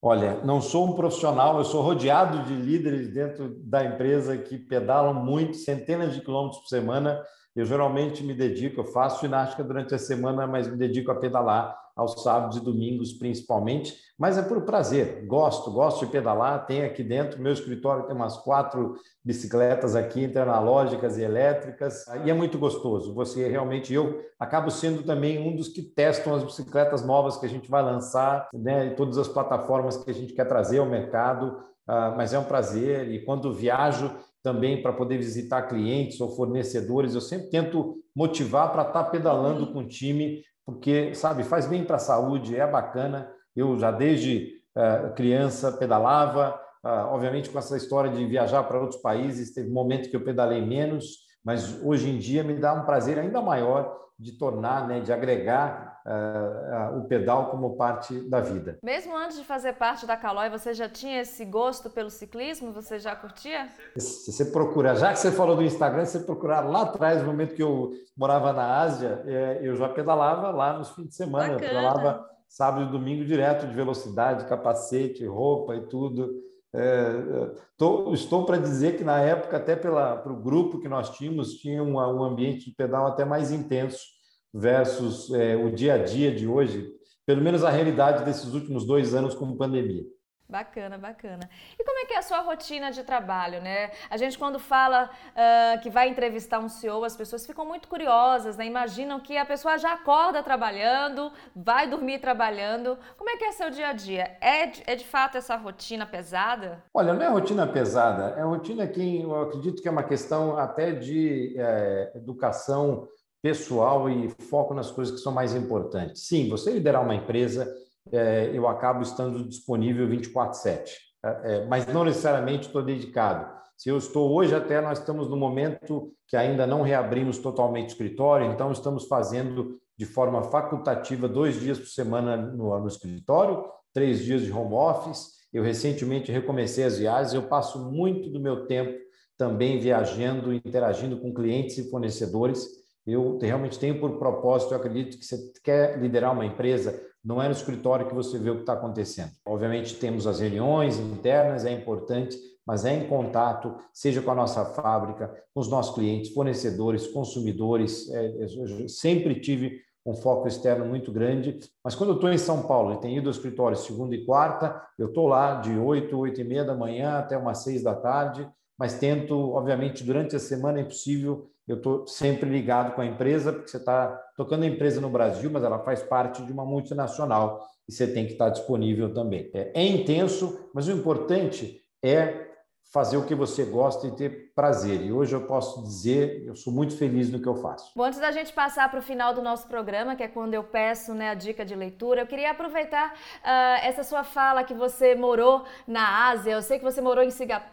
Olha, 0.00 0.36
não 0.44 0.60
sou 0.60 0.86
um 0.86 0.92
profissional, 0.94 1.58
eu 1.58 1.64
sou 1.64 1.82
rodeado 1.82 2.44
de 2.44 2.54
líderes 2.54 3.12
dentro 3.12 3.48
da 3.64 3.84
empresa 3.84 4.38
que 4.38 4.56
pedalam 4.56 5.12
muito, 5.12 5.56
centenas 5.56 6.14
de 6.14 6.20
quilômetros 6.20 6.60
por 6.60 6.68
semana. 6.68 7.20
Eu 7.56 7.64
geralmente 7.64 8.22
me 8.22 8.34
dedico, 8.34 8.82
eu 8.82 8.84
faço 8.84 9.22
ginástica 9.22 9.64
durante 9.64 9.96
a 9.96 9.98
semana, 9.98 10.46
mas 10.46 10.68
me 10.68 10.76
dedico 10.76 11.10
a 11.10 11.16
pedalar 11.16 11.76
aos 11.96 12.22
sábados 12.22 12.58
e 12.58 12.60
domingos 12.60 13.14
principalmente, 13.14 13.96
mas 14.18 14.36
é 14.36 14.42
por 14.42 14.62
prazer, 14.62 15.24
gosto, 15.26 15.70
gosto 15.70 16.04
de 16.04 16.12
pedalar, 16.12 16.66
tem 16.66 16.84
aqui 16.84 17.02
dentro, 17.02 17.40
meu 17.40 17.52
escritório 17.52 18.06
tem 18.06 18.14
umas 18.14 18.36
quatro 18.36 18.96
bicicletas 19.24 19.96
aqui, 19.96 20.24
entre 20.24 20.40
analógicas 20.40 21.16
e 21.16 21.22
elétricas, 21.22 22.04
e 22.24 22.30
é 22.30 22.34
muito 22.34 22.58
gostoso, 22.58 23.14
você 23.14 23.48
realmente, 23.48 23.94
eu 23.94 24.20
acabo 24.38 24.70
sendo 24.70 25.02
também 25.02 25.38
um 25.38 25.56
dos 25.56 25.68
que 25.68 25.82
testam 25.82 26.34
as 26.34 26.44
bicicletas 26.44 27.04
novas 27.04 27.38
que 27.38 27.46
a 27.46 27.48
gente 27.48 27.70
vai 27.70 27.82
lançar, 27.82 28.48
né, 28.52 28.88
e 28.88 28.94
todas 28.94 29.16
as 29.16 29.28
plataformas 29.28 29.96
que 29.96 30.10
a 30.10 30.14
gente 30.14 30.34
quer 30.34 30.44
trazer 30.44 30.78
ao 30.78 30.86
mercado, 30.86 31.58
uh, 31.88 32.14
mas 32.14 32.34
é 32.34 32.38
um 32.38 32.44
prazer, 32.44 33.10
e 33.10 33.24
quando 33.24 33.54
viajo 33.54 34.14
também 34.42 34.80
para 34.80 34.92
poder 34.92 35.16
visitar 35.16 35.62
clientes 35.62 36.20
ou 36.20 36.36
fornecedores, 36.36 37.14
eu 37.14 37.20
sempre 37.20 37.48
tento 37.48 37.96
motivar 38.14 38.70
para 38.70 38.82
estar 38.82 39.04
pedalando 39.04 39.72
com 39.72 39.80
o 39.80 39.88
time, 39.88 40.42
porque, 40.66 41.14
sabe, 41.14 41.44
faz 41.44 41.66
bem 41.66 41.84
para 41.84 41.96
a 41.96 42.00
saúde, 42.00 42.56
é 42.56 42.66
bacana. 42.66 43.30
Eu 43.54 43.78
já 43.78 43.92
desde 43.92 44.60
uh, 44.76 45.14
criança 45.14 45.70
pedalava, 45.70 46.60
uh, 46.84 47.14
obviamente 47.14 47.48
com 47.48 47.58
essa 47.58 47.76
história 47.76 48.10
de 48.10 48.26
viajar 48.26 48.64
para 48.64 48.80
outros 48.80 49.00
países, 49.00 49.54
teve 49.54 49.70
um 49.70 49.74
momento 49.74 50.10
que 50.10 50.16
eu 50.16 50.24
pedalei 50.24 50.60
menos, 50.60 51.24
mas 51.44 51.80
hoje 51.84 52.10
em 52.10 52.18
dia 52.18 52.42
me 52.42 52.54
dá 52.54 52.74
um 52.74 52.84
prazer 52.84 53.16
ainda 53.16 53.40
maior 53.40 53.96
de 54.18 54.32
tornar, 54.32 54.88
né, 54.88 54.98
de 54.98 55.12
agregar 55.12 55.85
uh, 56.06 56.94
uh, 56.94 56.98
o 56.98 57.04
pedal 57.08 57.50
como 57.50 57.76
parte 57.76 58.18
da 58.28 58.40
vida. 58.40 58.78
Mesmo 58.82 59.16
antes 59.16 59.36
de 59.36 59.44
fazer 59.44 59.72
parte 59.74 60.06
da 60.06 60.16
Calói, 60.16 60.48
você 60.48 60.72
já 60.72 60.88
tinha 60.88 61.20
esse 61.20 61.44
gosto 61.44 61.90
pelo 61.90 62.10
ciclismo? 62.10 62.72
Você 62.72 62.98
já 62.98 63.16
curtia? 63.16 63.68
Se 63.96 64.32
você 64.32 64.44
procurar, 64.46 64.94
já 64.94 65.12
que 65.12 65.18
você 65.18 65.32
falou 65.32 65.56
do 65.56 65.64
Instagram, 65.64 66.04
se 66.04 66.18
você 66.18 66.24
procurar 66.24 66.60
lá 66.60 66.82
atrás, 66.82 67.20
no 67.20 67.26
momento 67.26 67.54
que 67.54 67.62
eu 67.62 67.92
morava 68.16 68.52
na 68.52 68.80
Ásia, 68.80 69.22
é, 69.26 69.60
eu 69.62 69.74
já 69.74 69.88
pedalava 69.88 70.50
lá 70.50 70.78
nos 70.78 70.90
fins 70.90 71.08
de 71.08 71.14
semana, 71.14 71.54
Bacana. 71.54 71.64
eu 71.64 71.68
pedalava 71.68 72.26
sábado 72.48 72.88
e 72.88 72.92
domingo 72.92 73.24
direto 73.24 73.66
de 73.66 73.74
velocidade, 73.74 74.46
capacete, 74.46 75.26
roupa 75.26 75.74
e 75.74 75.86
tudo. 75.88 76.46
É, 76.74 77.50
tô, 77.76 78.12
estou 78.12 78.44
para 78.44 78.58
dizer 78.58 78.96
que 78.96 79.04
na 79.04 79.18
época, 79.20 79.56
até 79.56 79.74
para 79.74 80.30
o 80.30 80.36
grupo 80.36 80.78
que 80.78 80.88
nós 80.88 81.10
tínhamos, 81.10 81.54
tinha 81.54 81.82
um, 81.82 81.94
um 81.94 82.22
ambiente 82.22 82.66
de 82.66 82.76
pedal 82.76 83.06
até 83.06 83.24
mais 83.24 83.50
intenso 83.50 84.15
versus 84.56 85.30
é, 85.32 85.54
o 85.54 85.70
dia 85.70 85.94
a 85.94 85.98
dia 85.98 86.34
de 86.34 86.48
hoje, 86.48 86.90
pelo 87.26 87.42
menos 87.42 87.62
a 87.62 87.70
realidade 87.70 88.24
desses 88.24 88.54
últimos 88.54 88.86
dois 88.86 89.14
anos 89.14 89.34
como 89.34 89.56
pandemia. 89.56 90.04
Bacana, 90.48 90.96
bacana. 90.96 91.50
E 91.76 91.82
como 91.82 91.98
é 91.98 92.04
que 92.04 92.14
é 92.14 92.18
a 92.18 92.22
sua 92.22 92.40
rotina 92.40 92.92
de 92.92 93.02
trabalho, 93.02 93.60
né? 93.60 93.90
A 94.08 94.16
gente 94.16 94.38
quando 94.38 94.60
fala 94.60 95.10
uh, 95.10 95.80
que 95.82 95.90
vai 95.90 96.08
entrevistar 96.08 96.60
um 96.60 96.68
CEO, 96.68 97.02
as 97.02 97.16
pessoas 97.16 97.44
ficam 97.44 97.66
muito 97.66 97.88
curiosas, 97.88 98.56
né? 98.56 98.64
Imaginam 98.64 99.18
que 99.18 99.36
a 99.36 99.44
pessoa 99.44 99.76
já 99.76 99.92
acorda 99.92 100.44
trabalhando, 100.44 101.32
vai 101.54 101.90
dormir 101.90 102.20
trabalhando. 102.20 102.96
Como 103.18 103.28
é 103.28 103.36
que 103.36 103.44
é 103.44 103.50
seu 103.50 103.70
dia 103.70 103.88
a 103.88 103.92
dia? 103.92 104.36
É 104.40 104.66
de, 104.66 104.84
é 104.86 104.94
de 104.94 105.04
fato 105.04 105.36
essa 105.36 105.56
rotina 105.56 106.06
pesada? 106.06 106.84
Olha, 106.94 107.12
não 107.12 107.22
é 107.22 107.28
rotina 107.28 107.66
pesada, 107.66 108.38
é 108.38 108.42
rotina 108.44 108.86
que 108.86 109.22
eu 109.22 109.42
acredito 109.42 109.82
que 109.82 109.88
é 109.88 109.90
uma 109.90 110.04
questão 110.04 110.56
até 110.56 110.92
de 110.92 111.56
é, 111.58 112.12
educação 112.14 113.08
pessoal 113.46 114.10
e 114.10 114.28
foco 114.28 114.74
nas 114.74 114.90
coisas 114.90 115.14
que 115.14 115.20
são 115.20 115.32
mais 115.32 115.54
importantes. 115.54 116.26
Sim, 116.26 116.48
você 116.48 116.72
liderar 116.72 117.00
uma 117.00 117.14
empresa 117.14 117.72
é, 118.10 118.50
eu 118.52 118.66
acabo 118.66 119.02
estando 119.02 119.48
disponível 119.48 120.08
24/7, 120.08 120.90
é, 121.24 121.28
é, 121.28 121.66
mas 121.66 121.86
não 121.86 122.02
necessariamente 122.02 122.66
estou 122.66 122.82
dedicado. 122.82 123.54
Se 123.76 123.88
eu 123.88 123.98
estou 123.98 124.34
hoje 124.34 124.52
até 124.52 124.80
nós 124.80 124.98
estamos 124.98 125.28
no 125.28 125.36
momento 125.36 126.12
que 126.26 126.36
ainda 126.36 126.66
não 126.66 126.82
reabrimos 126.82 127.38
totalmente 127.38 127.90
o 127.90 127.92
escritório, 127.92 128.50
então 128.50 128.72
estamos 128.72 129.06
fazendo 129.06 129.78
de 129.96 130.06
forma 130.06 130.42
facultativa 130.42 131.28
dois 131.28 131.60
dias 131.60 131.78
por 131.78 131.86
semana 131.86 132.36
no, 132.36 132.76
no 132.80 132.88
escritório, 132.88 133.64
três 133.94 134.24
dias 134.24 134.42
de 134.42 134.52
home 134.52 134.74
office. 134.74 135.36
Eu 135.52 135.62
recentemente 135.62 136.32
recomecei 136.32 136.82
as 136.82 136.98
viagens, 136.98 137.32
eu 137.32 137.44
passo 137.44 137.92
muito 137.92 138.28
do 138.28 138.40
meu 138.40 138.66
tempo 138.66 138.98
também 139.38 139.78
viajando, 139.78 140.52
interagindo 140.52 141.18
com 141.18 141.32
clientes 141.32 141.78
e 141.78 141.88
fornecedores. 141.90 142.85
Eu 143.06 143.38
realmente 143.38 143.78
tenho 143.78 144.00
por 144.00 144.18
propósito, 144.18 144.74
eu 144.74 144.78
acredito 144.78 145.18
que 145.18 145.24
você 145.24 145.38
quer 145.62 145.98
liderar 145.98 146.32
uma 146.32 146.44
empresa, 146.44 147.00
não 147.24 147.40
é 147.42 147.46
no 147.46 147.52
escritório 147.52 148.06
que 148.06 148.14
você 148.14 148.38
vê 148.38 148.50
o 148.50 148.56
que 148.56 148.60
está 148.60 148.72
acontecendo. 148.72 149.30
Obviamente, 149.46 149.94
temos 149.96 150.26
as 150.26 150.40
reuniões 150.40 150.98
internas, 150.98 151.64
é 151.64 151.72
importante, 151.72 152.36
mas 152.66 152.84
é 152.84 152.92
em 152.92 153.06
contato, 153.06 153.76
seja 153.92 154.20
com 154.20 154.30
a 154.30 154.34
nossa 154.34 154.64
fábrica, 154.64 155.32
com 155.54 155.60
os 155.60 155.68
nossos 155.68 155.94
clientes, 155.94 156.32
fornecedores, 156.32 157.06
consumidores. 157.06 158.10
É, 158.10 158.44
eu 158.44 158.88
sempre 158.88 159.40
tive 159.40 159.80
um 160.04 160.14
foco 160.14 160.46
externo 160.46 160.84
muito 160.84 161.12
grande, 161.12 161.58
mas 161.82 161.94
quando 161.94 162.10
eu 162.10 162.14
estou 162.16 162.32
em 162.32 162.38
São 162.38 162.62
Paulo 162.62 162.94
e 162.94 163.00
tenho 163.00 163.18
ido 163.18 163.28
ao 163.28 163.32
escritório 163.32 163.76
segunda 163.76 164.14
e 164.14 164.24
quarta, 164.24 164.80
eu 164.98 165.08
estou 165.08 165.26
lá 165.26 165.60
de 165.60 165.76
8, 165.76 166.16
8 166.16 166.40
e 166.40 166.44
meia 166.44 166.64
da 166.64 166.74
manhã 166.74 167.18
até 167.18 167.36
umas 167.36 167.58
6 167.64 167.82
da 167.82 167.94
tarde, 167.94 168.48
mas 168.78 168.98
tento, 168.98 169.34
obviamente, 169.52 170.04
durante 170.04 170.36
a 170.36 170.40
semana 170.40 170.80
é 170.80 170.84
possível 170.84 171.50
eu 171.66 171.76
estou 171.76 172.06
sempre 172.06 172.48
ligado 172.48 172.94
com 172.94 173.00
a 173.00 173.06
empresa, 173.06 173.52
porque 173.52 173.68
você 173.68 173.76
está 173.76 174.08
tocando 174.36 174.62
a 174.62 174.68
empresa 174.68 175.00
no 175.00 175.10
Brasil, 175.10 175.50
mas 175.50 175.64
ela 175.64 175.80
faz 175.80 176.00
parte 176.02 176.44
de 176.44 176.52
uma 176.52 176.64
multinacional 176.64 177.66
e 177.88 177.92
você 177.92 178.06
tem 178.06 178.24
que 178.24 178.32
estar 178.32 178.50
disponível 178.50 179.12
também. 179.12 179.50
É, 179.52 179.72
é 179.74 179.84
intenso, 179.84 180.70
mas 180.72 180.86
o 180.86 180.92
importante 180.92 181.80
é 182.02 182.46
fazer 182.92 183.16
o 183.16 183.26
que 183.26 183.34
você 183.34 183.64
gosta 183.64 184.06
e 184.06 184.14
ter 184.14 184.45
prazer. 184.56 185.02
E 185.02 185.12
hoje 185.12 185.36
eu 185.36 185.42
posso 185.42 185.82
dizer, 185.82 186.42
eu 186.46 186.56
sou 186.56 186.72
muito 186.72 186.96
feliz 186.96 187.30
no 187.30 187.38
que 187.38 187.46
eu 187.46 187.56
faço. 187.56 187.92
Bom, 187.94 188.04
antes 188.04 188.18
da 188.18 188.30
gente 188.30 188.54
passar 188.54 188.90
para 188.90 189.00
o 189.00 189.02
final 189.02 189.34
do 189.34 189.42
nosso 189.42 189.68
programa, 189.68 190.16
que 190.16 190.22
é 190.22 190.28
quando 190.28 190.54
eu 190.54 190.64
peço 190.64 191.12
né, 191.12 191.28
a 191.28 191.34
dica 191.34 191.62
de 191.62 191.74
leitura, 191.74 192.22
eu 192.22 192.26
queria 192.26 192.52
aproveitar 192.52 193.12
uh, 193.12 193.86
essa 193.86 194.02
sua 194.02 194.24
fala 194.24 194.64
que 194.64 194.72
você 194.72 195.14
morou 195.14 195.66
na 195.86 196.30
Ásia. 196.30 196.52
Eu 196.52 196.62
sei 196.62 196.78
que 196.78 196.84
você 196.84 197.02
morou 197.02 197.22
em 197.22 197.30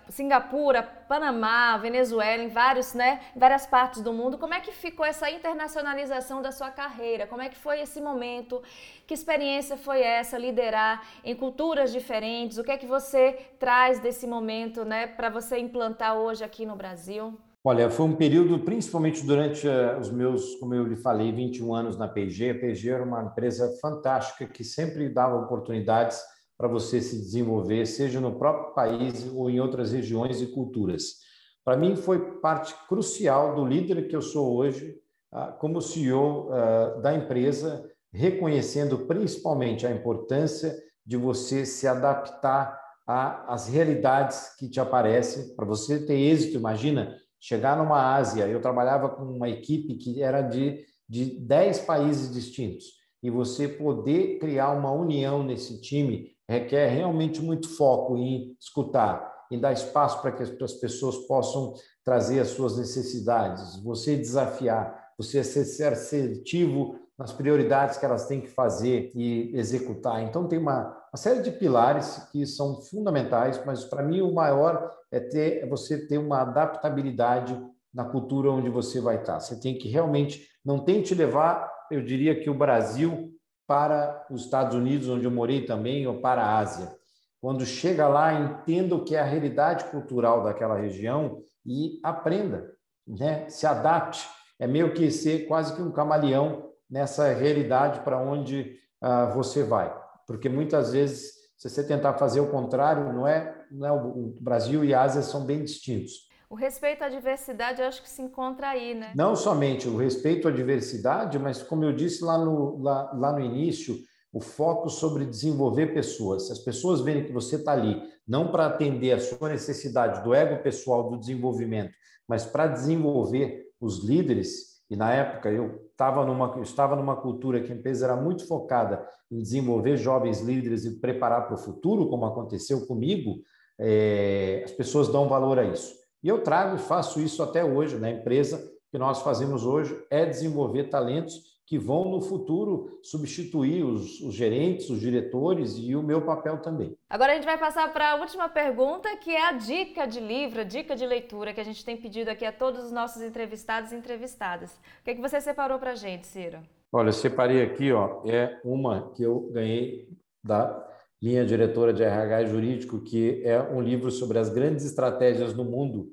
Singapura, 0.09 0.83
Panamá, 0.83 1.77
Venezuela, 1.77 2.43
em 2.43 2.49
vários, 2.49 2.93
né, 2.93 3.21
várias 3.33 3.65
partes 3.65 4.01
do 4.01 4.11
mundo. 4.11 4.37
Como 4.37 4.53
é 4.53 4.59
que 4.59 4.73
ficou 4.73 5.05
essa 5.05 5.31
internacionalização 5.31 6.41
da 6.41 6.51
sua 6.51 6.69
carreira? 6.69 7.25
Como 7.27 7.41
é 7.41 7.47
que 7.47 7.55
foi 7.55 7.79
esse 7.79 8.01
momento? 8.01 8.61
Que 9.07 9.13
experiência 9.13 9.77
foi 9.77 10.01
essa 10.01 10.37
liderar 10.37 11.01
em 11.23 11.33
culturas 11.33 11.93
diferentes? 11.93 12.57
O 12.57 12.63
que 12.63 12.71
é 12.71 12.77
que 12.77 12.85
você 12.85 13.39
traz 13.57 13.99
desse 13.99 14.27
momento, 14.27 14.83
né, 14.83 15.07
para 15.07 15.29
você 15.29 15.57
implantar 15.57 16.17
hoje 16.17 16.43
aqui 16.43 16.65
no 16.65 16.72
Brasil? 16.75 17.37
Olha, 17.65 17.89
foi 17.89 18.05
um 18.05 18.15
período, 18.15 18.59
principalmente 18.59 19.25
durante 19.25 19.65
uh, 19.65 19.97
os 19.97 20.11
meus, 20.11 20.55
como 20.55 20.75
eu 20.75 20.85
lhe 20.85 20.97
falei, 20.97 21.31
21 21.31 21.73
anos 21.73 21.97
na 21.97 22.09
P&G. 22.09 22.49
A 22.49 22.55
P&G 22.55 22.89
era 22.89 23.03
uma 23.03 23.23
empresa 23.23 23.77
fantástica 23.81 24.45
que 24.45 24.65
sempre 24.65 25.07
dava 25.07 25.37
oportunidades 25.37 26.21
para 26.57 26.67
você 26.67 26.99
se 26.99 27.17
desenvolver, 27.17 27.85
seja 27.85 28.19
no 28.19 28.37
próprio 28.37 28.73
país 28.73 29.25
ou 29.33 29.49
em 29.49 29.61
outras 29.61 29.93
regiões 29.93 30.41
e 30.41 30.47
culturas. 30.47 31.23
Para 31.63 31.77
mim, 31.77 31.95
foi 31.95 32.39
parte 32.41 32.75
crucial 32.89 33.55
do 33.55 33.65
líder 33.65 34.09
que 34.09 34.15
eu 34.15 34.21
sou 34.21 34.57
hoje, 34.57 34.97
uh, 35.31 35.57
como 35.57 35.81
CEO 35.81 36.49
uh, 36.49 37.01
da 37.01 37.15
empresa, 37.15 37.89
reconhecendo 38.11 38.99
principalmente 39.07 39.87
a 39.87 39.91
importância 39.91 40.77
de 41.05 41.15
você 41.15 41.65
se 41.65 41.87
adaptar 41.87 42.82
às 43.05 43.67
realidades 43.67 44.55
que 44.57 44.69
te 44.69 44.79
aparecem. 44.79 45.55
Para 45.55 45.65
você 45.65 46.05
ter 46.05 46.15
êxito, 46.15 46.57
imagina 46.57 47.15
chegar 47.39 47.77
numa 47.77 48.15
Ásia. 48.15 48.47
Eu 48.47 48.61
trabalhava 48.61 49.09
com 49.09 49.23
uma 49.23 49.49
equipe 49.49 49.95
que 49.95 50.21
era 50.21 50.41
de, 50.41 50.85
de 51.07 51.39
10 51.39 51.79
países 51.79 52.33
distintos. 52.33 52.85
E 53.21 53.29
você 53.29 53.67
poder 53.67 54.39
criar 54.39 54.71
uma 54.71 54.91
união 54.91 55.43
nesse 55.43 55.81
time 55.81 56.33
requer 56.47 56.87
realmente 56.87 57.41
muito 57.41 57.69
foco 57.69 58.17
em 58.17 58.55
escutar, 58.59 59.31
em 59.51 59.59
dar 59.59 59.71
espaço 59.71 60.21
para 60.21 60.31
que 60.31 60.43
as 60.43 60.73
pessoas 60.73 61.17
possam 61.25 61.73
trazer 62.03 62.39
as 62.39 62.49
suas 62.49 62.77
necessidades, 62.77 63.81
você 63.81 64.17
desafiar, 64.17 65.11
você 65.17 65.43
ser 65.43 65.93
assertivo 65.93 66.99
nas 67.17 67.31
prioridades 67.31 67.97
que 67.97 68.05
elas 68.05 68.27
têm 68.27 68.41
que 68.41 68.47
fazer 68.47 69.11
e 69.15 69.51
executar. 69.55 70.21
Então, 70.23 70.47
tem 70.47 70.57
uma, 70.59 70.87
uma 71.11 71.17
série 71.17 71.41
de 71.41 71.51
pilares 71.51 72.27
que 72.31 72.45
são 72.45 72.81
fundamentais, 72.81 73.63
mas 73.65 73.85
para 73.85 74.03
mim 74.03 74.21
o 74.21 74.33
maior 74.33 74.91
é, 75.11 75.19
ter, 75.19 75.63
é 75.63 75.67
você 75.67 76.07
ter 76.07 76.17
uma 76.17 76.41
adaptabilidade 76.41 77.59
na 77.93 78.03
cultura 78.03 78.49
onde 78.51 78.69
você 78.69 78.99
vai 78.99 79.17
estar. 79.17 79.39
Você 79.39 79.59
tem 79.59 79.77
que 79.77 79.87
realmente, 79.87 80.47
não 80.65 80.79
tente 80.79 81.13
levar, 81.13 81.71
eu 81.91 82.03
diria 82.03 82.39
que 82.39 82.49
o 82.49 82.57
Brasil 82.57 83.31
para 83.67 84.25
os 84.29 84.43
Estados 84.43 84.75
Unidos, 84.75 85.07
onde 85.07 85.25
eu 85.25 85.31
morei 85.31 85.65
também, 85.65 86.05
ou 86.07 86.19
para 86.19 86.43
a 86.43 86.57
Ásia. 86.57 86.91
Quando 87.39 87.65
chega 87.65 88.07
lá, 88.07 88.33
entenda 88.33 88.95
o 88.95 89.03
que 89.03 89.15
é 89.15 89.19
a 89.19 89.25
realidade 89.25 89.85
cultural 89.85 90.43
daquela 90.43 90.77
região 90.77 91.41
e 91.65 91.99
aprenda, 92.03 92.71
né? 93.07 93.47
se 93.49 93.67
adapte. 93.67 94.27
É 94.59 94.67
meio 94.67 94.93
que 94.93 95.11
ser 95.11 95.47
quase 95.47 95.75
que 95.75 95.81
um 95.81 95.91
camaleão 95.91 96.72
nessa 96.93 97.33
realidade 97.33 98.01
para 98.01 98.19
onde 98.19 98.77
uh, 99.01 99.33
você 99.33 99.63
vai. 99.63 99.91
Porque 100.27 100.47
muitas 100.47 100.93
vezes, 100.93 101.33
se 101.57 101.67
você 101.67 101.83
tentar 101.83 102.13
fazer 102.13 102.39
o 102.39 102.51
contrário, 102.51 103.11
não 103.11 103.27
é, 103.27 103.65
não 103.71 103.87
é 103.87 103.91
o, 103.91 104.35
Brasil 104.39 104.85
e 104.85 104.93
a 104.93 105.01
Ásia 105.01 105.23
são 105.23 105.43
bem 105.43 105.63
distintos. 105.63 106.31
O 106.47 106.55
respeito 106.55 107.03
à 107.03 107.09
diversidade, 107.09 107.81
eu 107.81 107.87
acho 107.87 108.03
que 108.03 108.09
se 108.09 108.21
encontra 108.21 108.69
aí, 108.69 108.93
né? 108.93 109.11
Não 109.15 109.35
somente 109.35 109.89
o 109.89 109.97
respeito 109.97 110.47
à 110.47 110.51
diversidade, 110.51 111.39
mas 111.39 111.63
como 111.63 111.83
eu 111.83 111.95
disse 111.95 112.23
lá 112.23 112.37
no, 112.37 112.79
lá, 112.79 113.11
lá 113.11 113.33
no 113.33 113.39
início, 113.39 113.97
o 114.31 114.39
foco 114.39 114.87
sobre 114.87 115.25
desenvolver 115.25 115.95
pessoas. 115.95 116.45
Se 116.45 116.51
as 116.51 116.59
pessoas 116.59 117.01
verem 117.01 117.25
que 117.25 117.33
você 117.33 117.55
está 117.55 117.71
ali, 117.71 117.99
não 118.27 118.51
para 118.51 118.67
atender 118.67 119.13
a 119.13 119.19
sua 119.19 119.49
necessidade 119.49 120.23
do 120.23 120.31
ego 120.31 120.61
pessoal 120.61 121.09
do 121.09 121.17
desenvolvimento, 121.17 121.93
mas 122.27 122.45
para 122.45 122.67
desenvolver 122.67 123.63
os 123.81 124.03
líderes, 124.05 124.72
e 124.89 124.95
na 124.95 125.13
época 125.13 125.49
eu, 125.49 125.89
tava 125.95 126.25
numa, 126.25 126.53
eu 126.55 126.63
estava 126.63 126.95
numa 126.95 127.15
cultura 127.15 127.61
que 127.61 127.71
a 127.71 127.75
empresa 127.75 128.05
era 128.05 128.15
muito 128.15 128.47
focada 128.47 129.05
em 129.31 129.41
desenvolver 129.41 129.97
jovens 129.97 130.41
líderes 130.41 130.85
e 130.85 130.99
preparar 130.99 131.47
para 131.47 131.55
o 131.55 131.57
futuro, 131.57 132.07
como 132.07 132.25
aconteceu 132.25 132.85
comigo, 132.85 133.41
é, 133.79 134.61
as 134.63 134.71
pessoas 134.71 135.07
dão 135.07 135.27
valor 135.27 135.57
a 135.57 135.63
isso. 135.63 135.95
E 136.23 136.27
eu 136.27 136.43
trago 136.43 136.75
e 136.75 136.79
faço 136.79 137.19
isso 137.19 137.41
até 137.41 137.63
hoje 137.63 137.97
na 137.97 138.09
empresa. 138.09 138.71
que 138.91 138.97
nós 138.99 139.21
fazemos 139.23 139.65
hoje 139.65 139.99
é 140.11 140.23
desenvolver 140.23 140.83
talentos 140.83 141.52
que 141.65 141.77
vão 141.77 142.09
no 142.09 142.21
futuro 142.21 142.99
substituir 143.01 143.83
os, 143.83 144.19
os, 144.21 144.33
gerentes, 144.33 144.89
os 144.89 144.99
diretores 144.99 145.77
e 145.77 145.95
o 145.95 146.03
meu 146.03 146.21
papel 146.21 146.61
também. 146.61 146.95
Agora 147.09 147.31
a 147.31 147.35
gente 147.35 147.45
vai 147.45 147.57
passar 147.57 147.91
para 147.93 148.11
a 148.11 148.15
última 148.15 148.49
pergunta, 148.49 149.15
que 149.17 149.31
é 149.31 149.47
a 149.47 149.53
dica 149.53 150.05
de 150.05 150.19
livro, 150.19 150.61
a 150.61 150.65
dica 150.65 150.95
de 150.95 151.05
leitura 151.05 151.53
que 151.53 151.61
a 151.61 151.63
gente 151.63 151.83
tem 151.83 151.95
pedido 151.95 152.29
aqui 152.29 152.45
a 152.45 152.51
todos 152.51 152.83
os 152.83 152.91
nossos 152.91 153.21
entrevistados 153.21 153.91
e 153.91 153.95
entrevistadas. 153.95 154.71
O 154.99 155.03
que, 155.03 155.11
é 155.11 155.15
que 155.15 155.21
você 155.21 155.39
separou 155.39 155.79
para 155.79 155.91
a 155.91 155.95
gente, 155.95 156.27
Ciro? 156.27 156.59
Olha, 156.91 157.09
eu 157.09 157.13
separei 157.13 157.63
aqui, 157.63 157.91
ó, 157.91 158.21
é 158.25 158.59
uma 158.63 159.11
que 159.13 159.23
eu 159.23 159.49
ganhei 159.51 160.07
da 160.43 160.87
minha 161.21 161.45
diretora 161.45 161.93
de 161.93 162.03
RH 162.03 162.45
Jurídico, 162.45 163.01
que 163.01 163.41
é 163.45 163.59
um 163.61 163.81
livro 163.81 164.11
sobre 164.11 164.37
as 164.37 164.49
grandes 164.49 164.85
estratégias 164.85 165.53
no 165.55 165.63
mundo, 165.63 166.09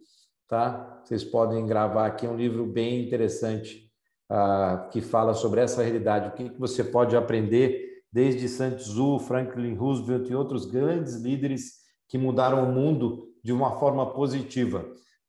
tá? 0.49 1.03
Vocês 1.05 1.25
podem 1.25 1.67
gravar 1.67 2.07
aqui, 2.07 2.25
é 2.25 2.31
um 2.31 2.37
livro 2.37 2.65
bem 2.65 3.05
interessante, 3.05 3.89
que 4.93 5.01
fala 5.01 5.35
sobre 5.35 5.61
essa 5.61 5.83
realidade, 5.83 6.29
o 6.29 6.33
que, 6.33 6.51
que 6.51 6.61
você 6.61 6.85
pode 6.85 7.16
aprender 7.16 7.90
desde 8.12 8.49
Sun 8.49 8.77
Tzu, 8.77 9.19
Franklin 9.21 9.75
Roosevelt 9.75 10.29
e 10.29 10.35
outros 10.35 10.66
grandes 10.66 11.16
líderes 11.16 11.81
que 12.09 12.19
mudaram 12.19 12.64
o 12.64 12.73
mundo 12.73 13.29
de 13.43 13.53
uma 13.53 13.79
forma 13.79 14.12
positiva. 14.12 14.85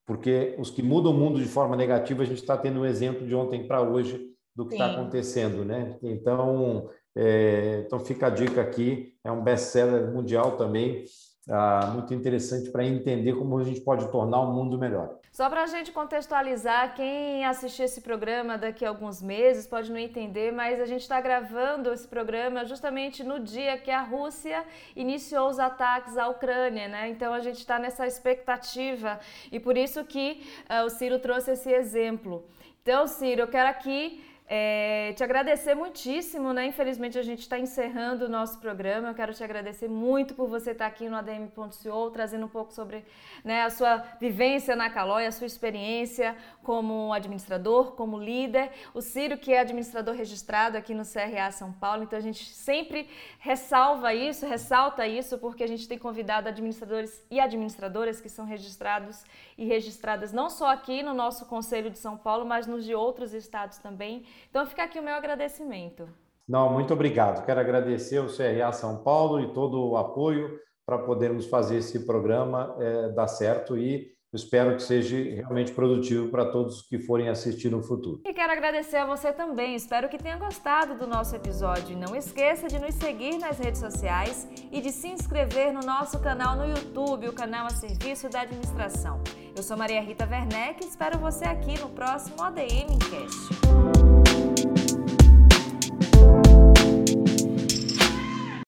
Porque 0.06 0.56
os 0.58 0.70
que 0.70 0.82
mudam 0.82 1.12
o 1.12 1.16
mundo 1.16 1.40
de 1.40 1.46
forma 1.46 1.76
negativa, 1.76 2.22
a 2.22 2.26
gente 2.26 2.40
está 2.40 2.56
tendo 2.56 2.80
um 2.80 2.86
exemplo 2.86 3.26
de 3.26 3.34
ontem 3.34 3.66
para 3.66 3.80
hoje 3.80 4.20
do 4.54 4.66
que 4.66 4.74
está 4.74 4.92
acontecendo, 4.92 5.64
né? 5.64 5.96
Então, 6.02 6.90
é, 7.16 7.84
então 7.86 8.00
fica 8.00 8.26
a 8.26 8.30
dica 8.30 8.60
aqui, 8.60 9.14
é 9.24 9.30
um 9.30 9.42
best-seller 9.42 10.12
mundial 10.12 10.56
também, 10.56 11.04
ah, 11.48 11.90
muito 11.92 12.14
interessante 12.14 12.70
para 12.70 12.84
entender 12.84 13.34
como 13.34 13.58
a 13.58 13.64
gente 13.64 13.80
pode 13.80 14.06
tornar 14.12 14.40
o 14.40 14.52
mundo 14.52 14.78
melhor. 14.78 15.18
Só 15.32 15.48
para 15.48 15.62
a 15.62 15.66
gente 15.66 15.90
contextualizar, 15.90 16.94
quem 16.94 17.44
assistir 17.44 17.84
esse 17.84 18.02
programa 18.02 18.58
daqui 18.58 18.84
a 18.84 18.90
alguns 18.90 19.22
meses 19.22 19.66
pode 19.66 19.90
não 19.90 19.98
entender, 19.98 20.52
mas 20.52 20.78
a 20.78 20.84
gente 20.84 21.00
está 21.00 21.20
gravando 21.20 21.92
esse 21.92 22.06
programa 22.06 22.64
justamente 22.64 23.24
no 23.24 23.40
dia 23.40 23.78
que 23.78 23.90
a 23.90 24.02
Rússia 24.02 24.64
iniciou 24.94 25.48
os 25.48 25.58
ataques 25.58 26.18
à 26.18 26.28
Ucrânia, 26.28 26.86
né? 26.86 27.08
Então 27.08 27.32
a 27.32 27.40
gente 27.40 27.58
está 27.58 27.78
nessa 27.78 28.06
expectativa 28.06 29.18
e 29.50 29.58
por 29.58 29.76
isso 29.76 30.04
que 30.04 30.46
uh, 30.70 30.84
o 30.84 30.90
Ciro 30.90 31.18
trouxe 31.18 31.52
esse 31.52 31.72
exemplo. 31.72 32.44
Então, 32.82 33.06
Ciro, 33.06 33.42
eu 33.42 33.48
quero 33.48 33.68
aqui 33.68 34.22
é, 34.46 35.12
te 35.14 35.24
agradecer 35.24 35.74
muitíssimo, 35.74 36.52
né? 36.52 36.66
Infelizmente 36.66 37.18
a 37.18 37.22
gente 37.22 37.40
está 37.40 37.58
encerrando 37.58 38.26
o 38.26 38.28
nosso 38.28 38.58
programa. 38.58 39.08
Eu 39.08 39.14
quero 39.14 39.32
te 39.32 39.42
agradecer 39.42 39.88
muito 39.88 40.34
por 40.34 40.48
você 40.48 40.72
estar 40.72 40.84
tá 40.84 40.90
aqui 40.90 41.08
no 41.08 41.16
ADM.co, 41.16 42.10
trazendo 42.10 42.44
um 42.46 42.48
pouco 42.48 42.72
sobre 42.72 43.04
né, 43.44 43.62
a 43.62 43.70
sua 43.70 44.04
vivência 44.20 44.76
na 44.76 44.90
Calói, 44.90 45.26
a 45.26 45.32
sua 45.32 45.46
experiência 45.46 46.36
como 46.62 47.12
administrador, 47.12 47.92
como 47.92 48.18
líder. 48.18 48.70
O 48.94 49.00
Ciro, 49.00 49.36
que 49.36 49.52
é 49.52 49.60
administrador 49.60 50.14
registrado 50.14 50.76
aqui 50.76 50.94
no 50.94 51.04
CRA 51.04 51.50
São 51.50 51.72
Paulo, 51.72 52.02
então 52.04 52.18
a 52.18 52.22
gente 52.22 52.44
sempre 52.54 53.08
ressalva 53.38 54.14
isso, 54.14 54.46
ressalta 54.46 55.06
isso, 55.06 55.38
porque 55.38 55.64
a 55.64 55.66
gente 55.66 55.88
tem 55.88 55.98
convidado 55.98 56.48
administradores 56.48 57.24
e 57.30 57.40
administradoras 57.40 58.20
que 58.20 58.28
são 58.28 58.44
registrados 58.44 59.24
e 59.58 59.64
registradas 59.64 60.32
não 60.32 60.48
só 60.48 60.70
aqui 60.70 61.02
no 61.02 61.14
nosso 61.14 61.46
Conselho 61.46 61.90
de 61.90 61.98
São 61.98 62.16
Paulo, 62.16 62.44
mas 62.44 62.66
nos 62.66 62.84
de 62.84 62.94
outros 62.94 63.34
estados 63.34 63.78
também. 63.78 64.24
Então 64.48 64.66
fica 64.66 64.84
aqui 64.84 64.98
o 64.98 65.02
meu 65.02 65.14
agradecimento. 65.14 66.08
Não, 66.48 66.72
muito 66.72 66.92
obrigado. 66.92 67.44
Quero 67.44 67.60
agradecer 67.60 68.18
ao 68.18 68.26
CRA 68.26 68.72
São 68.72 69.02
Paulo 69.02 69.40
e 69.40 69.52
todo 69.52 69.90
o 69.90 69.96
apoio 69.96 70.58
para 70.84 70.98
podermos 70.98 71.46
fazer 71.46 71.76
esse 71.78 72.04
programa 72.04 72.76
é, 72.78 73.08
dar 73.10 73.28
certo 73.28 73.78
e 73.78 74.12
espero 74.32 74.76
que 74.76 74.82
seja 74.82 75.16
realmente 75.16 75.72
produtivo 75.72 76.28
para 76.28 76.46
todos 76.46 76.82
que 76.82 76.98
forem 76.98 77.28
assistir 77.28 77.70
no 77.70 77.82
futuro. 77.82 78.20
E 78.24 78.32
quero 78.32 78.52
agradecer 78.52 78.96
a 78.96 79.06
você 79.06 79.32
também. 79.32 79.74
Espero 79.74 80.08
que 80.08 80.18
tenha 80.18 80.36
gostado 80.36 80.96
do 80.96 81.06
nosso 81.06 81.36
episódio. 81.36 81.96
Não 81.96 82.16
esqueça 82.16 82.68
de 82.68 82.78
nos 82.78 82.94
seguir 82.94 83.38
nas 83.38 83.58
redes 83.58 83.80
sociais 83.80 84.48
e 84.70 84.80
de 84.80 84.90
se 84.90 85.08
inscrever 85.08 85.72
no 85.72 85.80
nosso 85.80 86.18
canal 86.20 86.56
no 86.56 86.66
YouTube, 86.66 87.28
o 87.28 87.32
canal 87.32 87.66
a 87.66 87.70
serviço 87.70 88.28
da 88.28 88.42
administração. 88.42 89.20
Eu 89.54 89.62
sou 89.62 89.76
Maria 89.76 90.00
Rita 90.00 90.26
Werneck 90.28 90.82
e 90.82 90.88
espero 90.88 91.18
você 91.18 91.44
aqui 91.44 91.78
no 91.78 91.90
próximo 91.90 92.42
ADM 92.42 92.98
Cast. 93.10 93.91